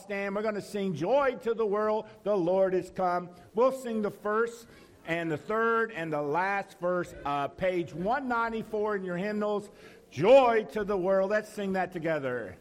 stand. 0.00 0.36
We're 0.36 0.42
going 0.42 0.54
to 0.54 0.62
sing 0.62 0.94
Joy 0.94 1.36
to 1.42 1.52
the 1.52 1.66
World, 1.66 2.06
the 2.22 2.36
Lord 2.36 2.74
is 2.74 2.90
come. 2.90 3.28
We'll 3.56 3.72
sing 3.72 4.02
the 4.02 4.10
first 4.12 4.68
and 5.08 5.28
the 5.28 5.36
third 5.36 5.90
and 5.96 6.12
the 6.12 6.22
last 6.22 6.78
verse, 6.78 7.12
uh, 7.26 7.48
page 7.48 7.92
194 7.92 8.94
in 8.94 9.04
your 9.04 9.16
hymnals. 9.16 9.70
Joy 10.12 10.64
to 10.74 10.84
the 10.84 10.96
world. 10.96 11.32
Let's 11.32 11.52
sing 11.52 11.72
that 11.72 11.92
together. 11.92 12.56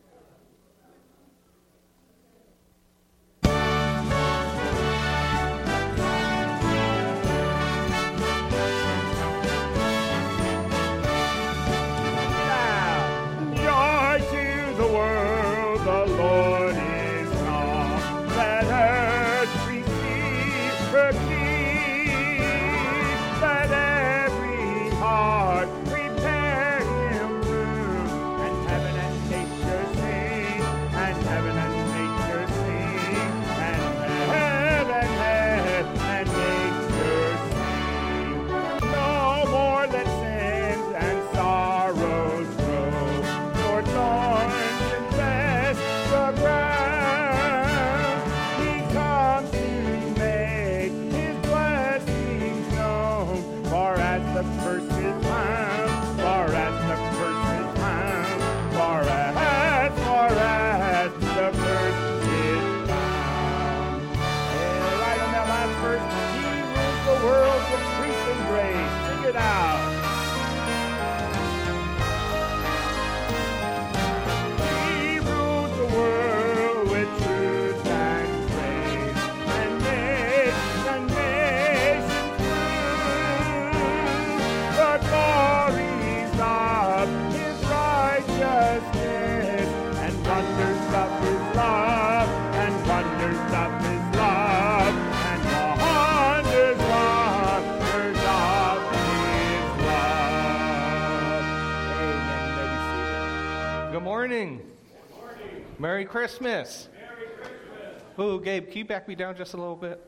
Merry 106.04 106.12
Christmas. 106.12 106.90
Merry 106.94 107.30
Christmas. 107.38 108.20
Ooh, 108.20 108.42
Gabe, 108.42 108.68
can 108.68 108.80
you 108.80 108.84
back 108.84 109.08
me 109.08 109.16
down 109.16 109.38
just 109.38 109.54
a 109.54 109.58
little 109.58 109.78
bit? 109.78 110.06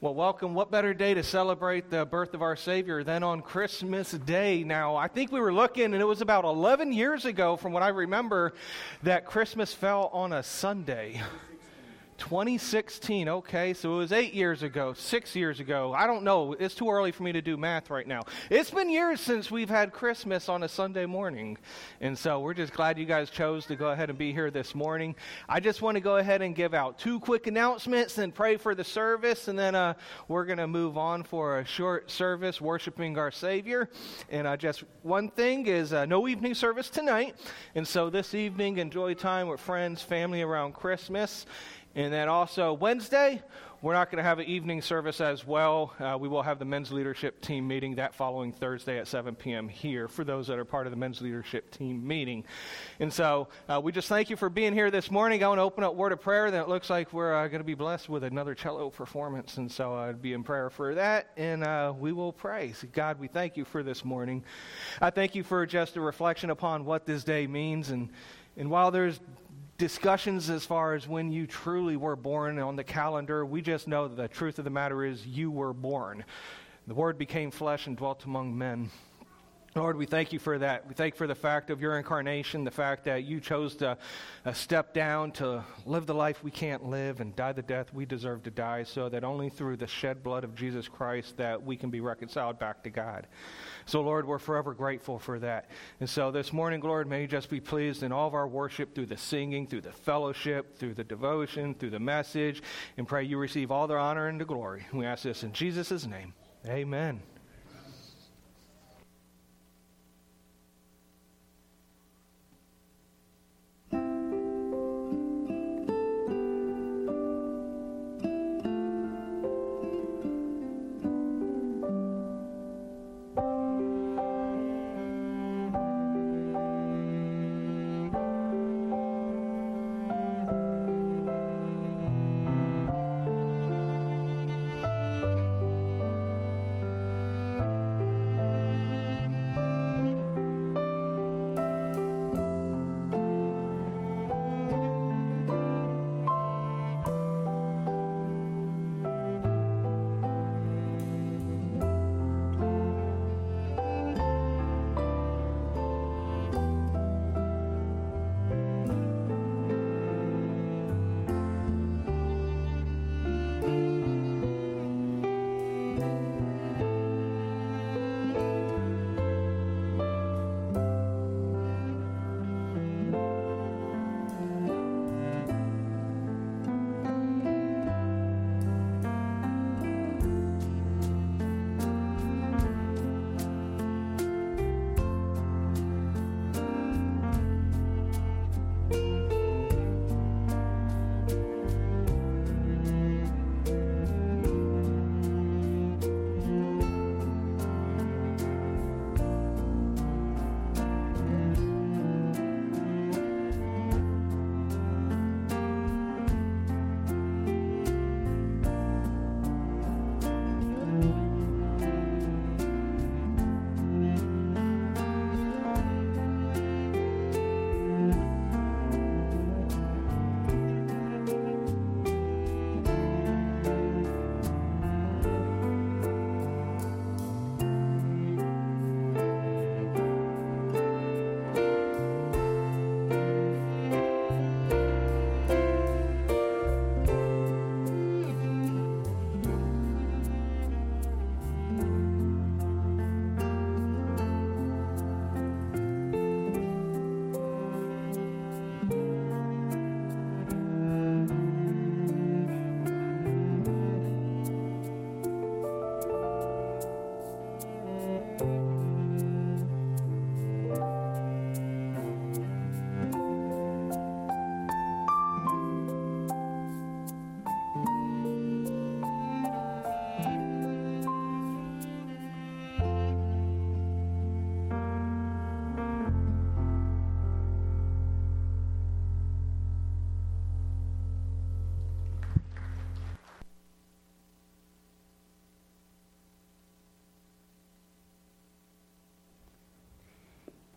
Well, 0.00 0.14
welcome. 0.14 0.54
What 0.54 0.70
better 0.70 0.94
day 0.94 1.12
to 1.12 1.22
celebrate 1.22 1.90
the 1.90 2.06
birth 2.06 2.32
of 2.32 2.40
our 2.40 2.56
Savior 2.56 3.04
than 3.04 3.22
on 3.22 3.42
Christmas 3.42 4.12
Day? 4.12 4.64
Now, 4.64 4.96
I 4.96 5.08
think 5.08 5.30
we 5.30 5.40
were 5.40 5.52
looking, 5.52 5.84
and 5.84 5.96
it 5.96 6.06
was 6.06 6.22
about 6.22 6.46
11 6.46 6.90
years 6.90 7.26
ago, 7.26 7.58
from 7.58 7.74
what 7.74 7.82
I 7.82 7.88
remember, 7.88 8.54
that 9.02 9.26
Christmas 9.26 9.74
fell 9.74 10.08
on 10.14 10.32
a 10.32 10.42
Sunday. 10.42 11.20
2016. 12.22 13.28
Okay, 13.28 13.74
so 13.74 13.94
it 13.94 13.96
was 13.96 14.12
eight 14.12 14.32
years 14.32 14.62
ago, 14.62 14.92
six 14.92 15.34
years 15.34 15.58
ago. 15.58 15.92
I 15.92 16.06
don't 16.06 16.22
know. 16.22 16.52
It's 16.52 16.72
too 16.72 16.88
early 16.88 17.10
for 17.10 17.24
me 17.24 17.32
to 17.32 17.42
do 17.42 17.56
math 17.56 17.90
right 17.90 18.06
now. 18.06 18.22
It's 18.48 18.70
been 18.70 18.88
years 18.88 19.20
since 19.20 19.50
we've 19.50 19.68
had 19.68 19.92
Christmas 19.92 20.48
on 20.48 20.62
a 20.62 20.68
Sunday 20.68 21.04
morning. 21.04 21.58
And 22.00 22.16
so 22.16 22.38
we're 22.38 22.54
just 22.54 22.74
glad 22.74 22.96
you 22.96 23.06
guys 23.06 23.28
chose 23.28 23.66
to 23.66 23.74
go 23.74 23.88
ahead 23.88 24.08
and 24.08 24.16
be 24.16 24.32
here 24.32 24.52
this 24.52 24.72
morning. 24.72 25.16
I 25.48 25.58
just 25.58 25.82
want 25.82 25.96
to 25.96 26.00
go 26.00 26.18
ahead 26.18 26.42
and 26.42 26.54
give 26.54 26.74
out 26.74 26.96
two 26.96 27.18
quick 27.18 27.48
announcements 27.48 28.18
and 28.18 28.32
pray 28.32 28.56
for 28.56 28.76
the 28.76 28.84
service. 28.84 29.48
And 29.48 29.58
then 29.58 29.74
uh, 29.74 29.94
we're 30.28 30.44
going 30.44 30.58
to 30.58 30.68
move 30.68 30.96
on 30.96 31.24
for 31.24 31.58
a 31.58 31.64
short 31.64 32.08
service 32.08 32.60
worshiping 32.60 33.18
our 33.18 33.32
Savior. 33.32 33.90
And 34.30 34.46
uh, 34.46 34.56
just 34.56 34.84
one 35.02 35.28
thing 35.28 35.66
is 35.66 35.92
uh, 35.92 36.06
no 36.06 36.28
evening 36.28 36.54
service 36.54 36.88
tonight. 36.88 37.34
And 37.74 37.86
so 37.86 38.10
this 38.10 38.32
evening, 38.32 38.78
enjoy 38.78 39.14
time 39.14 39.48
with 39.48 39.58
friends, 39.58 40.02
family 40.02 40.42
around 40.42 40.74
Christmas. 40.74 41.46
And 41.94 42.12
then 42.12 42.28
also 42.28 42.72
Wednesday, 42.72 43.42
we're 43.82 43.94
not 43.94 44.12
going 44.12 44.18
to 44.18 44.22
have 44.22 44.38
an 44.38 44.46
evening 44.46 44.80
service 44.80 45.20
as 45.20 45.44
well. 45.44 45.92
Uh, 45.98 46.16
we 46.18 46.28
will 46.28 46.42
have 46.42 46.60
the 46.60 46.64
men's 46.64 46.92
leadership 46.92 47.40
team 47.40 47.66
meeting 47.66 47.96
that 47.96 48.14
following 48.14 48.52
Thursday 48.52 48.98
at 48.98 49.08
7 49.08 49.34
p.m. 49.34 49.68
here 49.68 50.06
for 50.06 50.22
those 50.22 50.46
that 50.46 50.58
are 50.58 50.64
part 50.64 50.86
of 50.86 50.92
the 50.92 50.96
men's 50.96 51.20
leadership 51.20 51.68
team 51.72 52.06
meeting. 52.06 52.44
And 53.00 53.12
so 53.12 53.48
uh, 53.68 53.80
we 53.82 53.90
just 53.90 54.08
thank 54.08 54.30
you 54.30 54.36
for 54.36 54.48
being 54.48 54.72
here 54.72 54.92
this 54.92 55.10
morning. 55.10 55.42
I 55.42 55.48
want 55.48 55.58
to 55.58 55.62
open 55.62 55.82
up 55.82 55.96
word 55.96 56.12
of 56.12 56.20
prayer. 56.20 56.48
That 56.50 56.68
looks 56.68 56.90
like 56.90 57.12
we're 57.12 57.34
uh, 57.34 57.48
going 57.48 57.60
to 57.60 57.64
be 57.64 57.74
blessed 57.74 58.08
with 58.08 58.22
another 58.22 58.54
cello 58.54 58.88
performance. 58.88 59.56
And 59.56 59.70
so 59.70 59.96
I'd 59.96 60.22
be 60.22 60.32
in 60.32 60.44
prayer 60.44 60.70
for 60.70 60.94
that. 60.94 61.30
And 61.36 61.64
uh, 61.64 61.92
we 61.98 62.12
will 62.12 62.32
pray. 62.32 62.72
So 62.74 62.86
God, 62.92 63.18
we 63.18 63.26
thank 63.26 63.56
you 63.56 63.64
for 63.64 63.82
this 63.82 64.04
morning. 64.04 64.44
I 65.00 65.10
thank 65.10 65.34
you 65.34 65.42
for 65.42 65.66
just 65.66 65.96
a 65.96 66.00
reflection 66.00 66.50
upon 66.50 66.84
what 66.84 67.04
this 67.04 67.24
day 67.24 67.48
means. 67.48 67.90
And, 67.90 68.10
and 68.56 68.70
while 68.70 68.92
there's 68.92 69.18
discussions 69.82 70.48
as 70.48 70.64
far 70.64 70.94
as 70.94 71.08
when 71.08 71.32
you 71.32 71.44
truly 71.44 71.96
were 71.96 72.14
born 72.14 72.56
on 72.60 72.76
the 72.76 72.84
calendar. 72.84 73.44
We 73.44 73.60
just 73.60 73.88
know 73.88 74.06
that 74.06 74.16
the 74.16 74.28
truth 74.28 74.60
of 74.60 74.64
the 74.64 74.70
matter 74.70 75.04
is 75.04 75.26
you 75.26 75.50
were 75.50 75.72
born. 75.72 76.24
The 76.86 76.94
Word 76.94 77.18
became 77.18 77.50
flesh 77.50 77.88
and 77.88 77.96
dwelt 77.96 78.24
among 78.24 78.56
men. 78.56 78.90
Lord, 79.74 79.96
we 79.96 80.04
thank 80.04 80.34
you 80.34 80.38
for 80.38 80.58
that. 80.58 80.86
We 80.86 80.92
thank 80.92 81.14
you 81.14 81.18
for 81.18 81.26
the 81.26 81.34
fact 81.34 81.70
of 81.70 81.80
your 81.80 81.96
incarnation, 81.96 82.62
the 82.62 82.70
fact 82.70 83.04
that 83.04 83.24
you 83.24 83.40
chose 83.40 83.74
to 83.76 83.96
uh, 84.44 84.52
step 84.52 84.92
down 84.92 85.32
to 85.32 85.64
live 85.86 86.04
the 86.04 86.14
life 86.14 86.44
we 86.44 86.50
can't 86.50 86.84
live 86.84 87.20
and 87.20 87.34
die 87.34 87.52
the 87.52 87.62
death 87.62 87.90
we 87.94 88.04
deserve 88.04 88.42
to 88.42 88.50
die, 88.50 88.82
so 88.82 89.08
that 89.08 89.24
only 89.24 89.48
through 89.48 89.78
the 89.78 89.86
shed 89.86 90.22
blood 90.22 90.44
of 90.44 90.54
Jesus 90.54 90.88
Christ 90.88 91.38
that 91.38 91.62
we 91.62 91.74
can 91.74 91.88
be 91.88 92.00
reconciled 92.00 92.58
back 92.58 92.82
to 92.82 92.90
God. 92.90 93.26
So, 93.86 94.02
Lord, 94.02 94.26
we're 94.26 94.38
forever 94.38 94.74
grateful 94.74 95.18
for 95.18 95.38
that. 95.38 95.70
And 96.00 96.08
so 96.08 96.30
this 96.30 96.52
morning, 96.52 96.82
Lord, 96.82 97.08
may 97.08 97.22
you 97.22 97.26
just 97.26 97.48
be 97.48 97.60
pleased 97.60 98.02
in 98.02 98.12
all 98.12 98.28
of 98.28 98.34
our 98.34 98.46
worship 98.46 98.94
through 98.94 99.06
the 99.06 99.16
singing, 99.16 99.66
through 99.66 99.80
the 99.80 99.92
fellowship, 99.92 100.76
through 100.76 100.94
the 100.94 101.04
devotion, 101.04 101.74
through 101.74 101.90
the 101.90 101.98
message, 101.98 102.62
and 102.98 103.08
pray 103.08 103.24
you 103.24 103.38
receive 103.38 103.70
all 103.70 103.86
the 103.86 103.96
honor 103.96 104.26
and 104.26 104.38
the 104.38 104.44
glory. 104.44 104.84
We 104.92 105.06
ask 105.06 105.22
this 105.22 105.42
in 105.42 105.54
Jesus' 105.54 106.06
name. 106.06 106.34
Amen. 106.68 107.22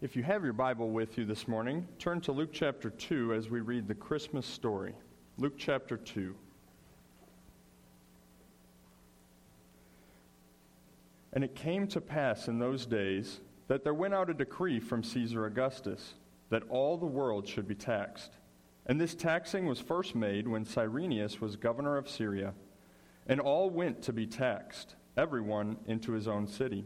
If 0.05 0.15
you 0.15 0.21
have 0.21 0.43
your 0.43 0.53
Bible 0.53 0.91
with 0.91 1.17
you 1.17 1.25
this 1.25 1.47
morning, 1.47 1.87
turn 1.97 2.21
to 2.21 2.31
Luke 2.31 2.51
chapter 2.53 2.91
2 2.91 3.33
as 3.33 3.49
we 3.49 3.59
read 3.59 3.87
the 3.87 3.95
Christmas 3.95 4.45
story. 4.45 4.93
Luke 5.39 5.55
chapter 5.57 5.97
2. 5.97 6.35
And 11.33 11.43
it 11.43 11.55
came 11.55 11.87
to 11.87 11.99
pass 11.99 12.47
in 12.47 12.59
those 12.59 12.85
days 12.85 13.39
that 13.67 13.83
there 13.83 13.95
went 13.95 14.13
out 14.13 14.29
a 14.29 14.35
decree 14.35 14.79
from 14.79 15.03
Caesar 15.03 15.47
Augustus 15.47 16.13
that 16.51 16.61
all 16.69 16.97
the 16.97 17.07
world 17.07 17.47
should 17.47 17.67
be 17.67 17.73
taxed. 17.73 18.33
And 18.85 19.01
this 19.01 19.15
taxing 19.15 19.65
was 19.65 19.79
first 19.79 20.13
made 20.13 20.47
when 20.47 20.65
Cyrenius 20.65 21.41
was 21.41 21.55
governor 21.55 21.97
of 21.97 22.07
Syria. 22.07 22.53
And 23.25 23.39
all 23.39 23.71
went 23.71 24.03
to 24.03 24.13
be 24.13 24.27
taxed, 24.27 24.93
everyone 25.17 25.77
into 25.87 26.11
his 26.11 26.27
own 26.27 26.45
city. 26.45 26.85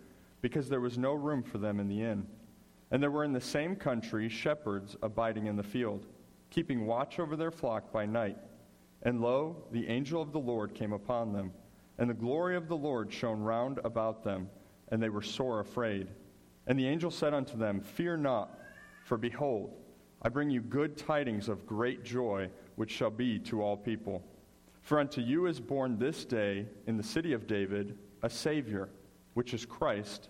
because 0.41 0.67
there 0.67 0.81
was 0.81 0.97
no 0.97 1.13
room 1.13 1.43
for 1.43 1.57
them 1.57 1.79
in 1.79 1.87
the 1.87 2.01
inn. 2.01 2.25
And 2.91 3.01
there 3.01 3.11
were 3.11 3.23
in 3.23 3.33
the 3.33 3.39
same 3.39 3.75
country 3.75 4.27
shepherds 4.27 4.97
abiding 5.01 5.47
in 5.47 5.55
the 5.55 5.63
field, 5.63 6.07
keeping 6.49 6.85
watch 6.85 7.19
over 7.19 7.35
their 7.35 7.51
flock 7.51 7.91
by 7.91 8.05
night. 8.05 8.37
And 9.03 9.21
lo, 9.21 9.63
the 9.71 9.87
angel 9.87 10.21
of 10.21 10.31
the 10.31 10.39
Lord 10.39 10.73
came 10.73 10.93
upon 10.93 11.31
them, 11.31 11.51
and 11.97 12.09
the 12.09 12.15
glory 12.15 12.55
of 12.55 12.67
the 12.67 12.77
Lord 12.77 13.11
shone 13.11 13.41
round 13.41 13.79
about 13.83 14.23
them, 14.23 14.49
and 14.89 15.01
they 15.01 15.09
were 15.09 15.21
sore 15.21 15.61
afraid. 15.61 16.07
And 16.67 16.77
the 16.77 16.87
angel 16.87 17.11
said 17.11 17.33
unto 17.33 17.57
them, 17.57 17.79
Fear 17.79 18.17
not, 18.17 18.59
for 19.05 19.17
behold, 19.17 19.73
I 20.21 20.29
bring 20.29 20.49
you 20.49 20.61
good 20.61 20.97
tidings 20.97 21.49
of 21.49 21.65
great 21.65 22.03
joy, 22.03 22.49
which 22.75 22.91
shall 22.91 23.09
be 23.09 23.39
to 23.39 23.61
all 23.61 23.77
people. 23.77 24.23
For 24.81 24.99
unto 24.99 25.21
you 25.21 25.47
is 25.47 25.59
born 25.59 25.97
this 25.97 26.25
day 26.25 26.65
in 26.87 26.97
the 26.97 27.03
city 27.03 27.33
of 27.33 27.47
David 27.47 27.97
a 28.21 28.29
Savior, 28.29 28.89
which 29.33 29.53
is 29.53 29.65
Christ 29.65 30.29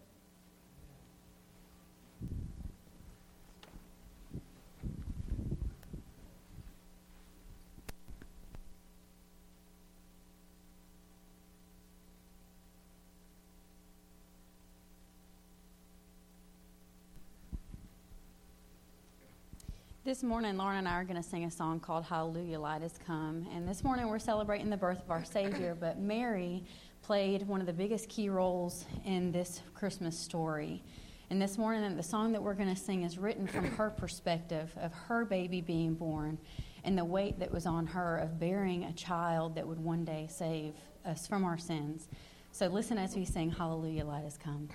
This 20.11 20.23
morning, 20.23 20.57
Lauren 20.57 20.79
and 20.79 20.89
I 20.89 20.95
are 20.95 21.05
going 21.05 21.15
to 21.15 21.23
sing 21.23 21.45
a 21.45 21.49
song 21.49 21.79
called 21.79 22.03
Hallelujah, 22.03 22.59
Light 22.59 22.81
Has 22.81 22.99
Come. 23.07 23.47
And 23.55 23.65
this 23.65 23.81
morning, 23.81 24.09
we're 24.09 24.19
celebrating 24.19 24.69
the 24.69 24.75
birth 24.75 25.01
of 25.01 25.09
our 25.09 25.23
Savior, 25.23 25.73
but 25.79 25.99
Mary 25.99 26.65
played 27.01 27.47
one 27.47 27.61
of 27.61 27.65
the 27.65 27.71
biggest 27.71 28.09
key 28.09 28.27
roles 28.27 28.83
in 29.05 29.31
this 29.31 29.61
Christmas 29.73 30.19
story. 30.19 30.83
And 31.29 31.41
this 31.41 31.57
morning, 31.57 31.95
the 31.95 32.03
song 32.03 32.33
that 32.33 32.43
we're 32.43 32.55
going 32.55 32.75
to 32.75 32.75
sing 32.75 33.03
is 33.03 33.17
written 33.17 33.47
from 33.47 33.63
her 33.63 33.89
perspective 33.89 34.73
of 34.81 34.91
her 34.91 35.23
baby 35.23 35.61
being 35.61 35.93
born 35.93 36.37
and 36.83 36.97
the 36.97 37.05
weight 37.05 37.39
that 37.39 37.49
was 37.49 37.65
on 37.65 37.87
her 37.87 38.17
of 38.17 38.37
bearing 38.37 38.83
a 38.83 38.91
child 38.91 39.55
that 39.55 39.65
would 39.65 39.79
one 39.79 40.03
day 40.03 40.27
save 40.29 40.73
us 41.05 41.25
from 41.25 41.45
our 41.45 41.57
sins. 41.57 42.09
So 42.51 42.67
listen 42.67 42.97
as 42.97 43.15
we 43.15 43.23
sing 43.23 43.49
Hallelujah, 43.49 44.03
Light 44.03 44.25
Has 44.25 44.35
Come. 44.35 44.67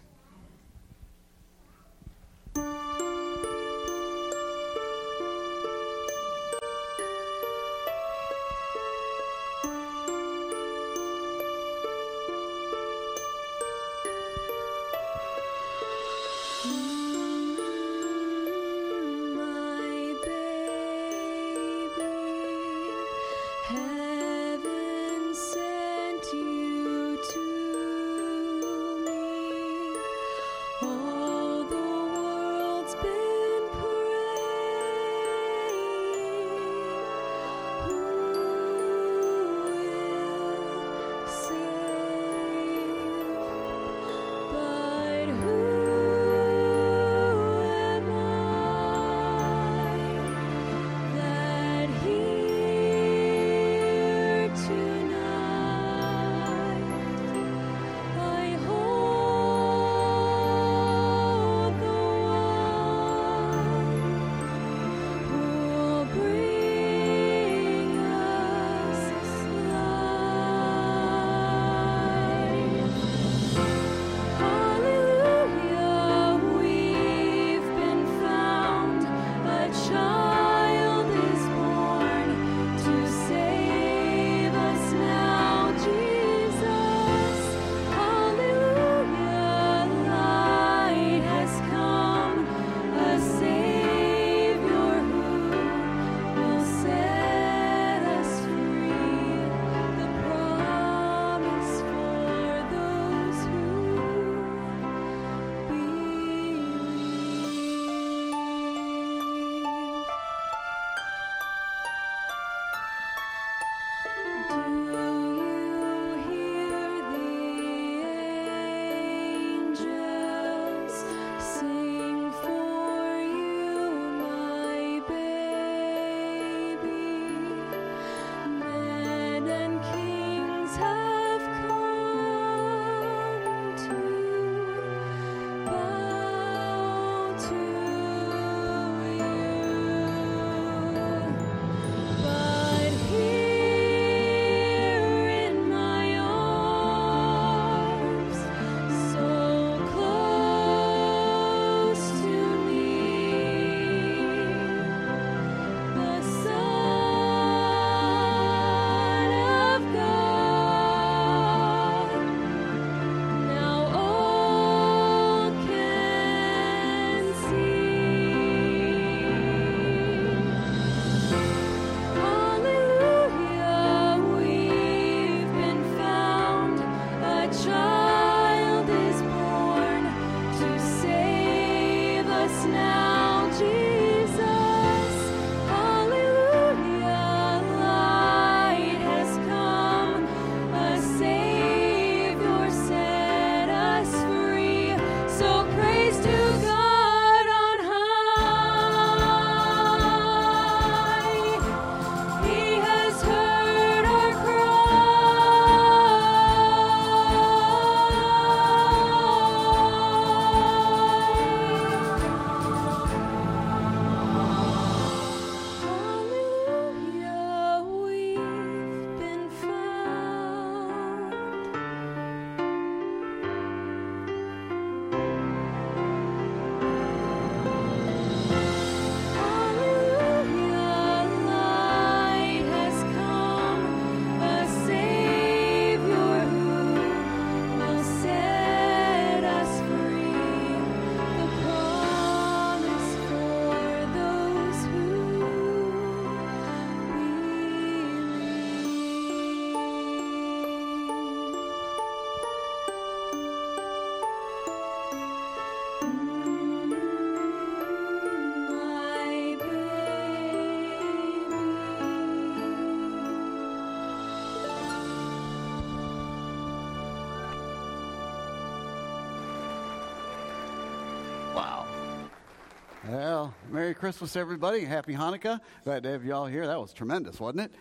Christmas, 273.97 274.37
everybody. 274.37 274.85
Happy 274.85 275.15
Hanukkah. 275.15 275.59
Glad 275.85 276.03
to 276.03 276.11
have 276.11 276.23
you 276.23 276.35
all 276.35 276.45
here. 276.45 276.67
That 276.67 276.79
was 276.79 276.93
tremendous, 276.93 277.41
wasn't 277.41 277.63
it? 277.63 277.73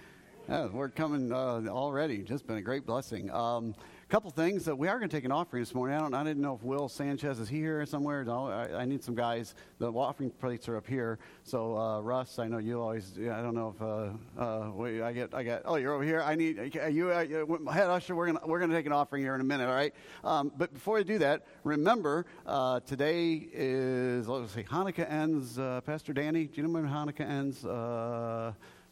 Yeah, 0.48 0.68
we're 0.68 0.88
coming 0.88 1.34
uh, 1.34 1.64
already. 1.68 2.20
Just 2.20 2.48
been 2.48 2.56
a 2.56 2.62
great 2.62 2.86
blessing. 2.86 3.30
Um, 3.32 3.76
couple 4.16 4.32
things 4.32 4.64
that 4.64 4.78
we 4.78 4.88
are 4.88 4.98
going 4.98 5.10
to 5.10 5.14
take 5.14 5.26
an 5.26 5.32
offering 5.34 5.62
this 5.62 5.76
morning. 5.76 5.98
I 5.98 6.00
don't. 6.00 6.14
I 6.14 6.24
didn't 6.24 6.42
know 6.42 6.56
if 6.56 6.64
Will 6.64 6.88
Sanchez 6.88 7.38
is 7.38 7.50
here 7.50 7.86
somewhere. 7.86 8.26
I, 8.30 8.84
I 8.84 8.86
need 8.86 9.04
some 9.04 9.14
guys. 9.14 9.56
The 9.78 9.92
offering 9.92 10.30
plates 10.30 10.70
are 10.70 10.78
up 10.78 10.88
here. 10.88 11.20
So 11.44 11.78
uh, 11.78 12.00
Russ, 12.00 12.40
I 12.40 12.48
know 12.48 12.60
you 12.60 12.80
always. 12.80 13.12
I 13.18 13.42
don't 13.42 13.56
know 13.56 13.76
if 13.76 13.82
uh, 13.82 14.42
uh, 14.42 14.72
wait, 14.74 15.02
I 15.02 15.12
get. 15.12 15.34
I 15.34 15.44
get. 15.44 15.64
Oh, 15.66 15.76
you're 15.76 15.92
over 15.92 16.06
here. 16.06 16.22
I 16.22 16.34
need 16.36 16.74
you. 16.90 17.12
Uh, 17.12 17.70
head 17.70 17.90
usher. 17.90 18.16
We're 18.16 18.28
gonna 18.28 18.40
we're 18.46 18.62
gonna 18.62 18.74
take 18.74 18.86
an 18.86 18.94
offering 18.94 19.22
here 19.22 19.36
in 19.36 19.42
a 19.42 19.44
minute. 19.44 19.68
All 19.68 19.76
right. 19.76 19.94
Um, 20.24 20.50
but 20.58 20.74
before 20.74 20.98
I 20.98 21.04
do 21.04 21.18
that, 21.18 21.46
remember 21.66 22.26
uh, 22.46 22.80
today 22.80 23.50
is 23.52 24.30
let's 24.30 24.54
see. 24.54 24.64
Hanukkah 24.64 25.12
ends. 25.12 25.60
Uh, 25.60 25.82
Pastor 25.82 26.14
Danny, 26.14 26.46
do 26.46 26.62
you 26.62 26.66
know 26.66 26.74
when 26.74 26.88
Hanukkah 26.88 27.30
ends? 27.30 27.66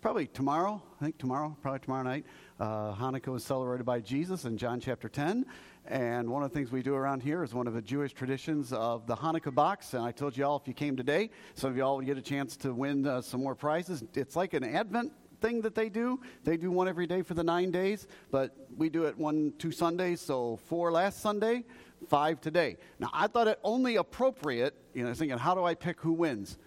probably 0.03 0.27
tomorrow. 0.27 0.83
I 0.99 1.05
think 1.05 1.17
tomorrow, 1.17 1.55
probably 1.61 1.79
tomorrow 1.79 2.03
night. 2.03 2.25
Uh, 2.59 2.93
Hanukkah 2.93 3.29
was 3.29 3.43
celebrated 3.43 3.83
by 3.83 3.99
Jesus 3.99 4.45
in 4.45 4.57
John 4.57 4.79
chapter 4.79 5.09
10. 5.09 5.45
And 5.85 6.29
one 6.29 6.43
of 6.43 6.51
the 6.51 6.57
things 6.57 6.71
we 6.71 6.83
do 6.83 6.93
around 6.93 7.23
here 7.23 7.43
is 7.43 7.53
one 7.53 7.67
of 7.67 7.73
the 7.73 7.81
Jewish 7.81 8.13
traditions 8.13 8.71
of 8.71 9.07
the 9.07 9.15
Hanukkah 9.15 9.53
box. 9.53 9.93
And 9.93 10.03
I 10.03 10.11
told 10.11 10.37
you 10.37 10.45
all 10.45 10.57
if 10.57 10.67
you 10.67 10.73
came 10.73 10.95
today, 10.95 11.29
some 11.55 11.71
of 11.71 11.77
you 11.77 11.83
all 11.83 11.97
would 11.97 12.05
get 12.05 12.17
a 12.17 12.21
chance 12.21 12.55
to 12.57 12.73
win 12.73 13.05
uh, 13.05 13.21
some 13.21 13.41
more 13.41 13.55
prizes. 13.55 14.03
It's 14.13 14.35
like 14.35 14.53
an 14.53 14.63
Advent 14.63 15.11
thing 15.41 15.61
that 15.61 15.75
they 15.75 15.89
do. 15.89 16.21
They 16.43 16.55
do 16.55 16.71
one 16.71 16.87
every 16.87 17.07
day 17.07 17.21
for 17.21 17.33
the 17.33 17.43
nine 17.43 17.71
days, 17.71 18.07
but 18.31 18.55
we 18.77 18.89
do 18.89 19.05
it 19.05 19.17
one, 19.17 19.53
two 19.57 19.71
Sundays. 19.71 20.21
So 20.21 20.57
four 20.67 20.91
last 20.91 21.21
Sunday, 21.21 21.65
five 22.07 22.39
today. 22.39 22.77
Now, 22.99 23.09
I 23.13 23.27
thought 23.27 23.47
it 23.47 23.59
only 23.63 23.97
appropriate, 23.97 24.75
you 24.93 25.03
know, 25.03 25.13
thinking, 25.13 25.37
how 25.37 25.55
do 25.55 25.65
I 25.65 25.73
pick 25.73 25.99
who 25.99 26.13
wins? 26.13 26.57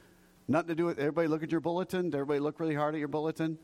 Nothing 0.49 0.69
to 0.69 0.75
do 0.75 0.85
with 0.85 0.99
everybody 0.99 1.29
look 1.29 1.43
at 1.43 1.51
your 1.51 1.61
bulletin. 1.61 2.11
Did 2.11 2.17
everybody 2.17 2.41
look 2.41 2.61
really 2.61 2.75
hard 2.75 2.95
at 2.95 2.99
your 2.99 3.09
bulletin? 3.09 3.59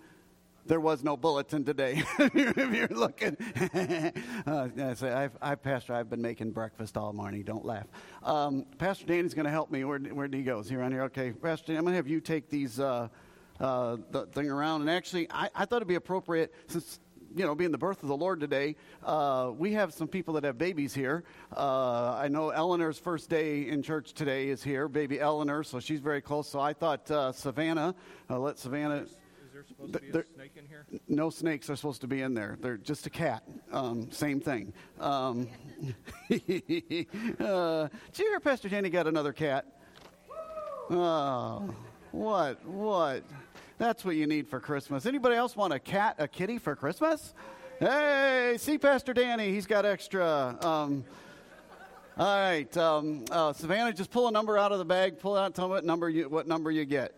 There 0.64 0.80
was 0.80 1.02
no 1.02 1.16
bulletin 1.16 1.64
today. 1.64 2.02
if 2.18 2.74
you're 2.74 2.88
looking, 2.88 3.36
uh, 4.46 4.68
I've, 5.02 5.36
I, 5.42 5.54
Pastor, 5.56 5.94
I've 5.94 6.08
been 6.08 6.22
making 6.22 6.52
breakfast 6.52 6.96
all 6.96 7.12
morning. 7.12 7.42
Don't 7.42 7.64
laugh. 7.64 7.86
Um, 8.22 8.64
Pastor 8.78 9.06
Danny's 9.06 9.34
going 9.34 9.46
to 9.46 9.50
help 9.50 9.70
me. 9.72 9.84
Where, 9.84 9.98
where 9.98 10.28
he 10.28 10.42
go? 10.42 10.60
Is 10.60 10.68
he 10.68 10.76
around 10.76 10.92
here? 10.92 11.02
Okay, 11.04 11.32
Pastor 11.32 11.68
Danny, 11.68 11.78
I'm 11.78 11.84
going 11.84 11.94
to 11.94 11.96
have 11.96 12.06
you 12.06 12.20
take 12.20 12.48
these 12.48 12.78
uh, 12.78 13.08
uh, 13.60 13.96
the 14.10 14.26
thing 14.26 14.50
around. 14.50 14.82
And 14.82 14.90
actually, 14.90 15.26
I, 15.30 15.48
I 15.54 15.64
thought 15.64 15.76
it'd 15.76 15.88
be 15.88 15.96
appropriate 15.96 16.54
since 16.68 17.00
you 17.34 17.46
know, 17.46 17.54
being 17.54 17.72
the 17.72 17.78
birth 17.78 18.02
of 18.02 18.08
the 18.08 18.16
Lord 18.16 18.40
today, 18.40 18.76
uh, 19.02 19.50
we 19.56 19.72
have 19.72 19.92
some 19.92 20.08
people 20.08 20.34
that 20.34 20.44
have 20.44 20.58
babies 20.58 20.94
here. 20.94 21.24
Uh, 21.56 22.14
I 22.14 22.28
know 22.28 22.50
Eleanor's 22.50 22.98
first 22.98 23.30
day 23.30 23.68
in 23.68 23.82
church 23.82 24.12
today 24.12 24.48
is 24.48 24.62
here, 24.62 24.88
baby 24.88 25.18
Eleanor, 25.18 25.64
so 25.64 25.80
she's 25.80 26.00
very 26.00 26.20
close. 26.20 26.48
So 26.48 26.60
I 26.60 26.72
thought 26.72 27.10
uh, 27.10 27.32
Savannah, 27.32 27.94
uh, 28.28 28.38
let 28.38 28.58
Savannah 28.58 29.06
supposed 29.62 29.92
to 29.92 30.00
be 30.00 30.08
a 30.08 30.24
snake 30.34 30.52
in 30.56 30.66
here? 30.66 30.86
No 31.08 31.30
snakes 31.30 31.70
are 31.70 31.76
supposed 31.76 32.00
to 32.02 32.06
be 32.06 32.22
in 32.22 32.34
there. 32.34 32.56
They're 32.60 32.76
just 32.76 33.06
a 33.06 33.10
cat. 33.10 33.42
Um, 33.72 34.10
same 34.10 34.40
thing. 34.40 34.72
Um, 35.00 35.48
uh, 36.30 36.38
did 36.38 37.08
you 37.40 37.88
hear 38.16 38.40
Pastor 38.40 38.68
Danny 38.68 38.90
got 38.90 39.06
another 39.06 39.32
cat? 39.32 39.66
Oh, 40.90 41.74
what? 42.10 42.64
What? 42.66 43.22
That's 43.78 44.04
what 44.04 44.16
you 44.16 44.26
need 44.26 44.48
for 44.48 44.60
Christmas. 44.60 45.06
Anybody 45.06 45.36
else 45.36 45.56
want 45.56 45.72
a 45.72 45.78
cat, 45.78 46.16
a 46.18 46.28
kitty 46.28 46.58
for 46.58 46.76
Christmas? 46.76 47.34
Hey, 47.80 48.56
see 48.58 48.78
Pastor 48.78 49.12
Danny. 49.12 49.52
He's 49.52 49.66
got 49.66 49.84
extra. 49.84 50.56
Um, 50.62 51.04
all 52.18 52.26
right, 52.26 52.76
um, 52.76 53.24
uh, 53.30 53.54
Savannah, 53.54 53.92
just 53.92 54.10
pull 54.10 54.28
a 54.28 54.30
number 54.30 54.58
out 54.58 54.70
of 54.70 54.78
the 54.78 54.84
bag. 54.84 55.18
Pull 55.18 55.34
out. 55.34 55.54
Tell 55.54 55.66
me 55.66 55.72
what 55.72 55.84
number 55.84 56.10
you 56.10 56.28
what 56.28 56.46
number 56.46 56.70
you 56.70 56.84
get. 56.84 57.14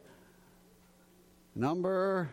Number 1.57 2.29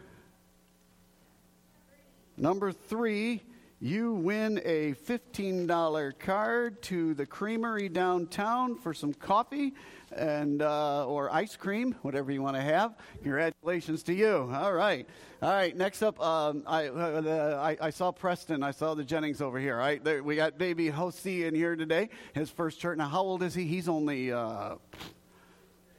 number 2.37 2.71
three, 2.71 3.41
you 3.79 4.13
win 4.13 4.59
a 4.65 4.93
$15 4.93 6.17
card 6.17 6.81
to 6.83 7.13
the 7.13 7.25
creamery 7.27 7.87
downtown 7.87 8.75
for 8.75 8.95
some 8.95 9.13
coffee 9.13 9.73
and 10.11 10.63
uh, 10.63 11.05
or 11.05 11.31
ice 11.31 11.55
cream, 11.55 11.95
whatever 12.01 12.31
you 12.31 12.41
want 12.41 12.55
to 12.55 12.63
have. 12.63 12.95
Congratulations 13.21 14.01
to 14.03 14.13
you. 14.13 14.49
All 14.53 14.73
right, 14.73 15.07
all 15.43 15.51
right. 15.51 15.77
Next 15.77 16.01
up, 16.01 16.19
um, 16.19 16.63
I, 16.65 16.87
uh, 16.87 17.59
I, 17.63 17.87
I 17.87 17.89
saw 17.91 18.11
Preston. 18.11 18.63
I 18.63 18.71
saw 18.71 18.95
the 18.95 19.03
Jennings 19.03 19.39
over 19.39 19.59
here. 19.59 19.75
All 19.75 19.81
right, 19.81 20.03
there, 20.03 20.23
we 20.23 20.35
got 20.35 20.57
baby 20.57 20.89
Hosea 20.89 21.47
in 21.47 21.53
here 21.53 21.75
today. 21.75 22.09
His 22.33 22.49
first 22.49 22.79
church. 22.79 22.97
Now, 22.97 23.07
how 23.07 23.21
old 23.21 23.43
is 23.43 23.53
he? 23.53 23.65
He's 23.65 23.87
only 23.87 24.31
uh, 24.31 24.77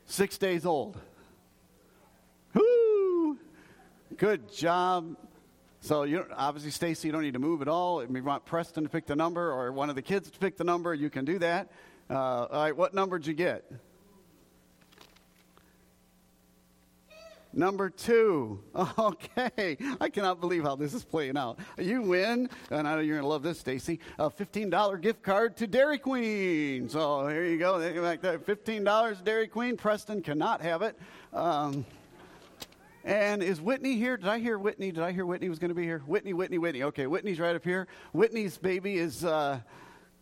six 0.07 0.39
days 0.39 0.67
old. 0.67 0.99
Good 4.17 4.53
job. 4.53 5.17
So 5.81 6.03
you 6.03 6.27
obviously, 6.37 6.71
Stacy, 6.71 7.09
you 7.09 7.13
don't 7.13 7.23
need 7.23 7.35
to 7.35 7.39
move 7.39 7.63
at 7.63 7.69
all. 7.69 8.01
If 8.01 8.11
you 8.11 8.23
want 8.23 8.45
Preston 8.45 8.85
to 8.85 8.89
pick 8.89 9.07
the 9.07 9.17
number 9.17 9.53
or 9.53 9.73
one 9.73 9.91
of 9.91 9.97
the 9.97 10.03
kids 10.03 10.31
to 10.31 10.39
pick 10.39 10.57
the 10.57 10.65
number, 10.65 10.95
you 10.95 11.11
can 11.11 11.25
do 11.25 11.39
that. 11.39 11.71
Uh, 12.11 12.15
all 12.15 12.63
right, 12.63 12.77
what 12.77 12.95
number 12.95 13.19
did 13.19 13.27
you 13.27 13.35
get? 13.35 13.65
Number 17.53 17.91
two. 17.91 18.63
Okay. 18.99 19.77
I 20.01 20.09
cannot 20.09 20.41
believe 20.41 20.63
how 20.63 20.77
this 20.77 20.95
is 20.95 21.05
playing 21.05 21.37
out. 21.37 21.59
You 21.79 22.03
win, 22.03 22.49
and 22.71 22.89
I 22.89 22.95
know 22.95 23.01
you're 23.01 23.17
going 23.17 23.25
to 23.25 23.29
love 23.29 23.43
this, 23.43 23.59
Stacy, 23.59 24.01
a 24.19 24.31
$15 24.31 25.01
gift 25.01 25.23
card 25.23 25.57
to 25.59 25.67
Dairy 25.67 25.99
Queen. 25.99 26.89
So 26.89 27.27
here 27.29 27.45
you 27.45 27.59
go. 27.59 27.75
$15 27.75 29.25
Dairy 29.25 29.49
Queen. 29.49 29.77
Preston 29.77 30.23
cannot 30.23 30.61
have 30.61 30.83
it. 30.83 30.99
Um, 31.33 31.85
and 33.05 33.43
is 33.43 33.61
Whitney 33.61 33.97
here? 33.97 34.17
Did 34.17 34.29
I 34.29 34.39
hear 34.39 34.59
Whitney? 34.59 34.93
Did 34.93 35.03
I 35.03 35.13
hear 35.13 35.27
Whitney 35.27 35.49
was 35.49 35.59
going 35.59 35.71
to 35.71 35.75
be 35.75 35.85
here? 35.85 36.03
Whitney, 36.07 36.33
Whitney, 36.33 36.59
Whitney. 36.59 36.83
Okay, 36.85 37.07
Whitney's 37.07 37.41
right 37.41 37.57
up 37.57 37.65
here. 37.65 37.89
Whitney's 38.13 38.59
baby 38.59 38.99
is, 38.99 39.25
uh, 39.25 39.61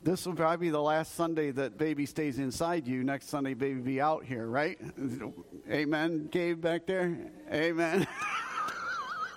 this 0.03 0.25
will 0.25 0.35
probably 0.35 0.69
be 0.69 0.71
the 0.71 0.81
last 0.81 1.15
Sunday 1.15 1.51
that 1.51 1.77
baby 1.77 2.07
stays 2.07 2.39
inside 2.39 2.87
you. 2.87 3.05
Next 3.05 3.29
Sunday, 3.29 3.55
baby 3.55 3.81
be 3.81 4.01
out 4.01 4.25
here, 4.25 4.47
right? 4.47 4.79
Amen, 5.71 6.29
Gabe 6.31 6.61
back 6.61 6.87
there? 6.87 7.19
Amen. 7.53 8.07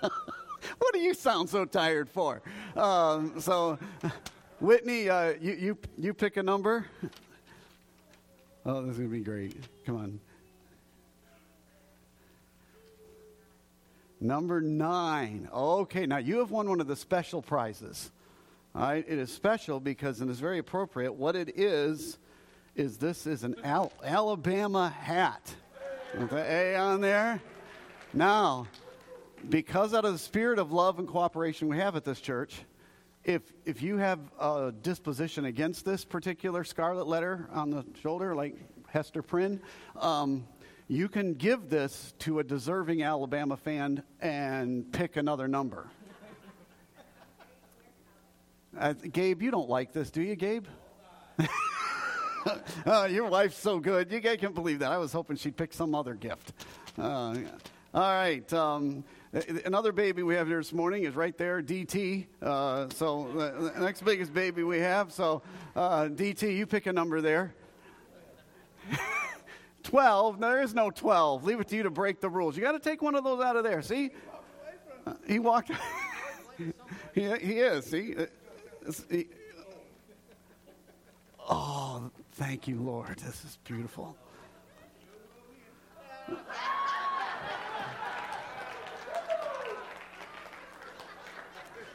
what 0.00 0.92
do 0.92 0.98
you 1.00 1.12
sound 1.12 1.50
so 1.50 1.64
tired 1.64 2.08
for? 2.08 2.40
Um, 2.76 3.40
so, 3.40 3.78
Whitney, 4.60 5.10
uh, 5.10 5.34
you, 5.40 5.52
you, 5.52 5.78
you 5.98 6.14
pick 6.14 6.38
a 6.38 6.42
number. 6.42 6.86
Oh, 8.66 8.80
this 8.80 8.92
is 8.92 8.96
going 8.96 9.10
to 9.10 9.16
be 9.18 9.22
great. 9.22 9.56
Come 9.84 9.96
on. 9.96 10.20
Number 14.24 14.62
nine. 14.62 15.50
Okay, 15.52 16.06
now 16.06 16.16
you 16.16 16.38
have 16.38 16.50
won 16.50 16.66
one 16.66 16.80
of 16.80 16.86
the 16.86 16.96
special 16.96 17.42
prizes. 17.42 18.10
All 18.74 18.80
right, 18.80 19.04
it 19.06 19.18
is 19.18 19.30
special 19.30 19.80
because 19.80 20.22
it 20.22 20.30
is 20.30 20.40
very 20.40 20.58
appropriate. 20.58 21.12
What 21.12 21.36
it 21.36 21.58
is, 21.58 22.16
is 22.74 22.96
this 22.96 23.26
is 23.26 23.44
an 23.44 23.54
Al- 23.62 23.92
Alabama 24.02 24.88
hat. 24.88 25.54
With 26.18 26.30
the 26.30 26.38
A 26.38 26.74
on 26.74 27.02
there. 27.02 27.42
Now, 28.14 28.66
because 29.50 29.92
out 29.92 30.06
of 30.06 30.14
the 30.14 30.18
spirit 30.18 30.58
of 30.58 30.72
love 30.72 30.98
and 30.98 31.06
cooperation 31.06 31.68
we 31.68 31.76
have 31.76 31.94
at 31.94 32.04
this 32.04 32.18
church, 32.18 32.62
if 33.24 33.42
if 33.66 33.82
you 33.82 33.98
have 33.98 34.20
a 34.40 34.72
disposition 34.72 35.44
against 35.44 35.84
this 35.84 36.02
particular 36.02 36.64
scarlet 36.64 37.06
letter 37.06 37.46
on 37.52 37.68
the 37.68 37.84
shoulder, 38.00 38.34
like 38.34 38.56
Hester 38.88 39.20
Prynne, 39.20 39.60
um, 39.96 40.46
you 40.88 41.08
can 41.08 41.34
give 41.34 41.68
this 41.68 42.14
to 42.20 42.38
a 42.38 42.44
deserving 42.44 43.02
Alabama 43.02 43.56
fan 43.56 44.02
and 44.20 44.90
pick 44.92 45.16
another 45.16 45.48
number. 45.48 45.88
Uh, 48.78 48.92
Gabe, 48.92 49.40
you 49.40 49.50
don't 49.50 49.68
like 49.68 49.92
this, 49.92 50.10
do 50.10 50.20
you, 50.20 50.34
Gabe? 50.34 50.66
oh, 52.86 53.04
your 53.04 53.28
wife's 53.28 53.58
so 53.58 53.78
good. 53.78 54.10
You 54.10 54.20
guys 54.20 54.38
can't 54.40 54.54
believe 54.54 54.80
that. 54.80 54.90
I 54.90 54.98
was 54.98 55.12
hoping 55.12 55.36
she'd 55.36 55.56
pick 55.56 55.72
some 55.72 55.94
other 55.94 56.14
gift. 56.14 56.52
Uh. 56.98 57.36
All 57.94 58.00
right. 58.00 58.52
Um, 58.52 59.04
another 59.64 59.92
baby 59.92 60.24
we 60.24 60.34
have 60.34 60.48
here 60.48 60.56
this 60.56 60.72
morning 60.72 61.04
is 61.04 61.14
right 61.14 61.38
there, 61.38 61.62
DT. 61.62 62.26
Uh, 62.42 62.88
so 62.88 63.30
the 63.32 63.80
next 63.80 64.04
biggest 64.04 64.34
baby 64.34 64.64
we 64.64 64.80
have. 64.80 65.12
So 65.12 65.42
uh, 65.76 66.06
DT, 66.06 66.56
you 66.56 66.66
pick 66.66 66.86
a 66.86 66.92
number 66.92 67.20
there. 67.20 67.54
12. 69.84 70.40
No, 70.40 70.48
there 70.48 70.62
is 70.62 70.74
no 70.74 70.90
12. 70.90 71.44
Leave 71.44 71.60
it 71.60 71.68
to 71.68 71.76
you 71.76 71.84
to 71.84 71.90
break 71.90 72.20
the 72.20 72.28
rules. 72.28 72.56
You 72.56 72.62
got 72.62 72.72
to 72.72 72.78
take 72.80 73.00
one 73.02 73.14
of 73.14 73.22
those 73.22 73.42
out 73.42 73.56
of 73.56 73.62
there. 73.62 73.80
See? 73.82 74.10
Uh, 75.06 75.12
he 75.26 75.38
walked. 75.38 75.70
he, 77.14 77.22
he 77.22 77.60
is. 77.60 77.86
See? 77.86 78.16
He, 79.10 79.26
oh, 81.48 82.10
thank 82.32 82.66
you, 82.66 82.80
Lord. 82.80 83.18
This 83.18 83.44
is 83.44 83.58
beautiful. 83.64 84.16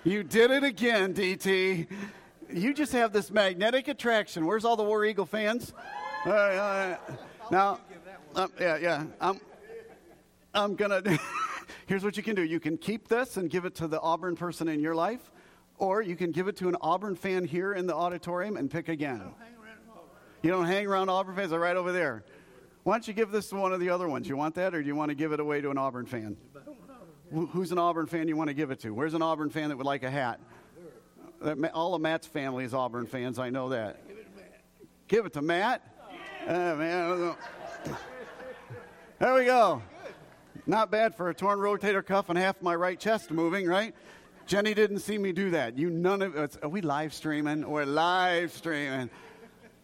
You 0.03 0.23
did 0.23 0.51
it 0.51 0.63
again, 0.63 1.13
DT. 1.13 1.87
You 2.51 2.73
just 2.73 2.93
have 2.93 3.11
this 3.11 3.29
magnetic 3.29 3.87
attraction. 3.87 4.45
Where's 4.45 4.63
all 4.63 4.75
the 4.75 4.83
War 4.83 5.03
Eagle 5.03 5.25
fans? 5.25 5.73
Uh, 6.25 6.29
uh, 6.29 6.97
now, 7.51 7.79
Um, 8.35 8.51
yeah, 8.59 8.77
yeah. 8.77 9.05
I'm, 9.19 9.39
I'm 10.53 10.75
going 10.75 11.03
to. 11.03 11.19
Here's 11.87 12.03
what 12.03 12.17
you 12.17 12.23
can 12.23 12.35
do 12.35 12.43
you 12.43 12.59
can 12.59 12.77
keep 12.77 13.07
this 13.07 13.37
and 13.37 13.49
give 13.49 13.65
it 13.65 13.75
to 13.75 13.87
the 13.87 13.99
Auburn 13.99 14.35
person 14.35 14.67
in 14.67 14.79
your 14.79 14.95
life, 14.95 15.31
or 15.77 16.01
you 16.01 16.15
can 16.15 16.31
give 16.31 16.47
it 16.47 16.57
to 16.57 16.69
an 16.69 16.75
Auburn 16.81 17.15
fan 17.15 17.45
here 17.45 17.73
in 17.73 17.87
the 17.87 17.95
auditorium 17.95 18.57
and 18.57 18.69
pick 18.69 18.89
again. 18.89 19.21
You 20.43 20.51
don't 20.51 20.65
hang 20.65 20.87
around 20.87 21.09
Auburn 21.09 21.35
fans, 21.35 21.49
they're 21.49 21.59
right 21.59 21.75
over 21.75 21.91
there. 21.91 22.23
Why 22.83 22.93
don't 22.93 23.07
you 23.07 23.13
give 23.13 23.31
this 23.31 23.49
to 23.49 23.55
one 23.55 23.73
of 23.73 23.79
the 23.79 23.89
other 23.89 24.07
ones? 24.07 24.27
You 24.29 24.37
want 24.37 24.55
that, 24.55 24.73
or 24.73 24.81
do 24.81 24.87
you 24.87 24.95
want 24.95 25.09
to 25.09 25.15
give 25.15 25.33
it 25.33 25.39
away 25.39 25.61
to 25.61 25.69
an 25.69 25.77
Auburn 25.77 26.05
fan? 26.05 26.37
Who's 27.51 27.71
an 27.71 27.77
Auburn 27.77 28.07
fan 28.07 28.27
you 28.27 28.35
want 28.37 28.47
to 28.47 28.53
give 28.53 28.71
it 28.71 28.79
to? 28.81 28.91
Where's 28.91 29.13
an 29.13 29.21
Auburn 29.21 29.49
fan 29.49 29.69
that 29.69 29.77
would 29.77 29.85
like 29.85 30.03
a 30.03 30.09
hat? 30.09 30.39
All 31.73 31.93
of 31.93 32.01
Matt's 32.01 32.25
family 32.25 32.63
is 32.63 32.73
Auburn 32.73 33.05
fans, 33.05 33.37
I 33.37 33.49
know 33.49 33.69
that. 33.69 34.01
Give 35.07 35.25
it 35.25 35.33
to 35.33 35.41
Matt. 35.41 35.83
Uh, 36.47 36.75
man. 36.75 37.35
There 39.19 39.33
we 39.33 39.45
go. 39.45 39.81
Not 40.65 40.91
bad 40.91 41.15
for 41.15 41.29
a 41.29 41.33
torn 41.33 41.59
rotator 41.59 42.05
cuff 42.05 42.29
and 42.29 42.37
half 42.37 42.61
my 42.61 42.75
right 42.75 42.99
chest 42.99 43.31
moving, 43.31 43.67
right? 43.67 43.93
Jenny 44.45 44.73
didn't 44.73 44.99
see 44.99 45.17
me 45.17 45.31
do 45.31 45.51
that. 45.51 45.77
You 45.77 45.89
none 45.89 46.21
of 46.21 46.35
us. 46.35 46.57
Are 46.63 46.69
we 46.69 46.81
live 46.81 47.13
streaming? 47.13 47.69
We're 47.69 47.85
live 47.85 48.51
streaming. 48.51 49.09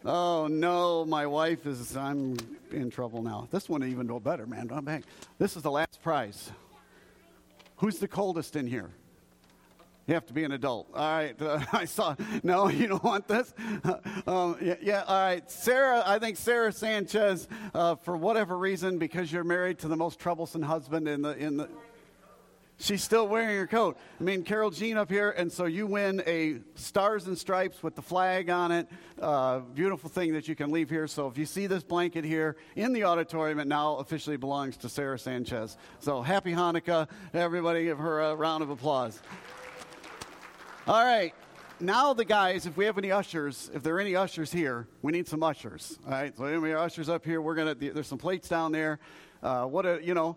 Oh 0.04 0.46
no, 0.46 1.04
my 1.04 1.26
wife 1.26 1.66
is. 1.66 1.96
I'm 1.96 2.36
in 2.70 2.90
trouble 2.90 3.22
now. 3.22 3.46
This 3.50 3.68
one 3.68 3.84
even 3.84 4.06
go 4.06 4.18
better, 4.18 4.46
man. 4.46 4.70
I'm 4.72 4.84
back. 4.84 5.04
This 5.38 5.56
is 5.56 5.62
the 5.62 5.70
last 5.70 6.02
prize. 6.02 6.50
Who's 7.76 7.98
the 7.98 8.08
coldest 8.08 8.56
in 8.56 8.66
here? 8.66 8.90
You 10.06 10.14
have 10.14 10.26
to 10.26 10.32
be 10.32 10.44
an 10.44 10.52
adult. 10.52 10.88
All 10.94 11.00
right. 11.00 11.40
Uh, 11.40 11.60
I 11.72 11.84
saw. 11.84 12.14
No, 12.42 12.68
you 12.70 12.86
don't 12.86 13.04
want 13.04 13.28
this. 13.28 13.52
Um, 14.26 14.56
yeah, 14.60 14.74
yeah, 14.80 15.04
All 15.06 15.20
right. 15.20 15.48
Sarah, 15.50 16.02
I 16.04 16.18
think 16.18 16.36
Sarah 16.36 16.72
Sanchez, 16.72 17.46
uh, 17.74 17.94
for 17.94 18.16
whatever 18.16 18.58
reason, 18.58 18.98
because 18.98 19.32
you're 19.32 19.44
married 19.44 19.78
to 19.80 19.88
the 19.88 19.96
most 19.96 20.18
troublesome 20.18 20.62
husband 20.62 21.06
in 21.06 21.22
the 21.22 21.36
in 21.36 21.56
the. 21.58 21.68
She's 22.78 23.02
still 23.02 23.28
wearing 23.28 23.56
her 23.56 23.66
coat. 23.66 23.96
I 24.20 24.22
mean, 24.22 24.42
Carol 24.42 24.70
Jean 24.70 24.96
up 24.96 25.10
here, 25.10 25.30
and 25.30 25.50
so 25.50 25.64
you 25.64 25.86
win 25.86 26.22
a 26.26 26.58
stars 26.74 27.26
and 27.26 27.38
stripes 27.38 27.82
with 27.82 27.94
the 27.94 28.02
flag 28.02 28.50
on 28.50 28.72
it. 28.72 28.88
Uh, 29.20 29.60
beautiful 29.60 30.10
thing 30.10 30.32
that 30.32 30.48
you 30.48 30.54
can 30.54 30.70
leave 30.70 30.90
here. 30.90 31.06
So 31.06 31.28
if 31.28 31.38
you 31.38 31.46
see 31.46 31.66
this 31.68 31.82
blanket 31.84 32.24
here 32.24 32.56
in 32.74 32.92
the 32.92 33.04
auditorium, 33.04 33.60
it 33.60 33.68
now 33.68 33.96
officially 33.96 34.36
belongs 34.36 34.76
to 34.78 34.88
Sarah 34.88 35.18
Sanchez. 35.18 35.76
So 36.00 36.20
happy 36.20 36.52
Hanukkah, 36.52 37.08
everybody! 37.32 37.84
Give 37.84 37.98
her 37.98 38.22
a 38.22 38.34
round 38.34 38.62
of 38.62 38.70
applause. 38.70 39.22
All 40.88 41.04
right. 41.04 41.34
Now 41.80 42.14
the 42.14 42.24
guys, 42.24 42.64
if 42.64 42.76
we 42.76 42.84
have 42.84 42.96
any 42.96 43.10
ushers, 43.10 43.72
if 43.74 43.82
there 43.82 43.96
are 43.96 44.00
any 44.00 44.14
ushers 44.14 44.52
here, 44.52 44.86
we 45.02 45.10
need 45.10 45.26
some 45.26 45.42
ushers. 45.42 45.98
All 46.04 46.12
right. 46.12 46.32
So 46.36 46.44
any 46.44 46.72
ushers 46.74 47.08
up 47.08 47.24
here, 47.24 47.40
we're 47.40 47.56
gonna. 47.56 47.74
There's 47.74 48.06
some 48.06 48.18
plates 48.18 48.48
down 48.48 48.70
there. 48.70 49.00
Uh, 49.42 49.64
what 49.64 49.84
a 49.84 49.98
you 50.00 50.14
know. 50.14 50.36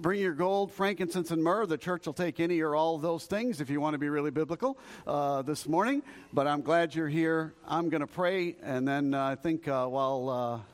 Bring 0.00 0.20
your 0.20 0.34
gold, 0.34 0.70
frankincense, 0.70 1.30
and 1.30 1.42
myrrh. 1.42 1.64
The 1.64 1.78
church 1.78 2.04
will 2.04 2.12
take 2.12 2.40
any 2.40 2.60
or 2.60 2.74
all 2.74 2.96
of 2.96 3.00
those 3.00 3.24
things 3.24 3.62
if 3.62 3.70
you 3.70 3.80
want 3.80 3.94
to 3.94 3.98
be 3.98 4.10
really 4.10 4.30
biblical 4.30 4.76
uh, 5.06 5.40
this 5.40 5.66
morning. 5.66 6.02
But 6.30 6.46
I'm 6.46 6.60
glad 6.60 6.94
you're 6.94 7.08
here. 7.08 7.54
I'm 7.66 7.88
going 7.88 8.02
to 8.02 8.06
pray, 8.06 8.56
and 8.62 8.86
then 8.86 9.14
uh, 9.14 9.24
I 9.24 9.34
think 9.36 9.66
uh, 9.66 9.86
while 9.86 10.64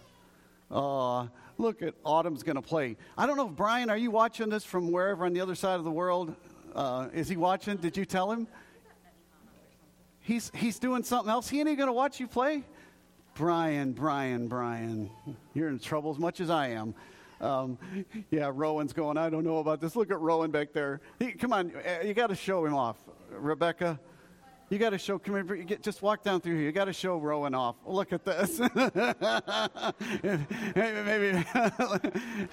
uh, 0.72 0.76
uh, 0.76 1.28
look 1.58 1.82
at 1.82 1.94
Autumn's 2.04 2.42
going 2.42 2.56
to 2.56 2.62
play. 2.62 2.96
I 3.16 3.26
don't 3.26 3.36
know 3.36 3.48
if 3.48 3.54
Brian, 3.54 3.88
are 3.88 3.96
you 3.96 4.10
watching 4.10 4.48
this 4.48 4.64
from 4.64 4.90
wherever 4.90 5.24
on 5.26 5.32
the 5.32 5.40
other 5.40 5.54
side 5.54 5.76
of 5.76 5.84
the 5.84 5.92
world? 5.92 6.34
Uh, 6.74 7.08
is 7.12 7.28
he 7.28 7.36
watching? 7.36 7.76
Did 7.76 7.96
you 7.96 8.04
tell 8.04 8.32
him? 8.32 8.48
He's, 10.22 10.50
he's 10.54 10.78
doing 10.78 11.02
something 11.02 11.30
else. 11.30 11.48
He 11.48 11.58
ain't 11.58 11.68
even 11.68 11.76
going 11.76 11.88
to 11.88 11.92
watch 11.92 12.20
you 12.20 12.28
play. 12.28 12.62
Brian, 13.34 13.92
Brian, 13.92 14.46
Brian, 14.46 15.10
you're 15.54 15.68
in 15.68 15.78
trouble 15.78 16.10
as 16.10 16.18
much 16.18 16.40
as 16.40 16.50
I 16.50 16.68
am. 16.68 16.94
Um, 17.40 17.76
yeah, 18.30 18.50
Rowan's 18.54 18.92
going, 18.92 19.16
I 19.16 19.28
don't 19.30 19.44
know 19.44 19.58
about 19.58 19.80
this. 19.80 19.96
Look 19.96 20.10
at 20.10 20.20
Rowan 20.20 20.50
back 20.50 20.72
there. 20.72 21.00
He, 21.18 21.32
come 21.32 21.52
on, 21.52 21.72
uh, 21.74 22.04
you 22.04 22.14
got 22.14 22.28
to 22.28 22.36
show 22.36 22.64
him 22.64 22.74
off. 22.74 22.98
Rebecca, 23.30 23.98
you 24.72 24.78
got 24.78 24.90
to 24.90 24.98
show, 24.98 25.18
come 25.18 25.34
here, 25.34 25.56
get, 25.56 25.82
just 25.82 26.02
walk 26.02 26.22
down 26.22 26.40
through 26.40 26.54
here. 26.54 26.64
You 26.64 26.72
got 26.72 26.84
to 26.84 26.92
show 26.92 27.18
Rowan 27.18 27.54
off. 27.54 27.76
Look 27.84 28.12
at 28.12 28.24
this. 28.24 28.58
Maybe, 30.74 31.44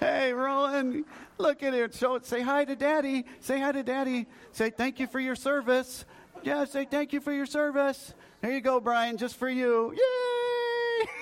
hey, 0.00 0.32
Rowan, 0.32 1.04
look 1.38 1.62
at 1.62 1.72
it. 1.72 1.94
Show 1.94 2.16
it. 2.16 2.26
Say 2.26 2.40
hi 2.40 2.64
to 2.64 2.74
daddy. 2.74 3.26
Say 3.40 3.60
hi 3.60 3.72
to 3.72 3.82
daddy. 3.82 4.26
Say 4.52 4.70
thank 4.70 4.98
you 4.98 5.06
for 5.06 5.20
your 5.20 5.36
service. 5.36 6.04
Yeah, 6.42 6.64
say 6.64 6.86
thank 6.86 7.12
you 7.12 7.20
for 7.20 7.32
your 7.32 7.46
service. 7.46 8.14
There 8.40 8.50
you 8.50 8.60
go, 8.60 8.80
Brian, 8.80 9.16
just 9.18 9.36
for 9.36 9.48
you. 9.48 9.92
Yay! 9.92 10.00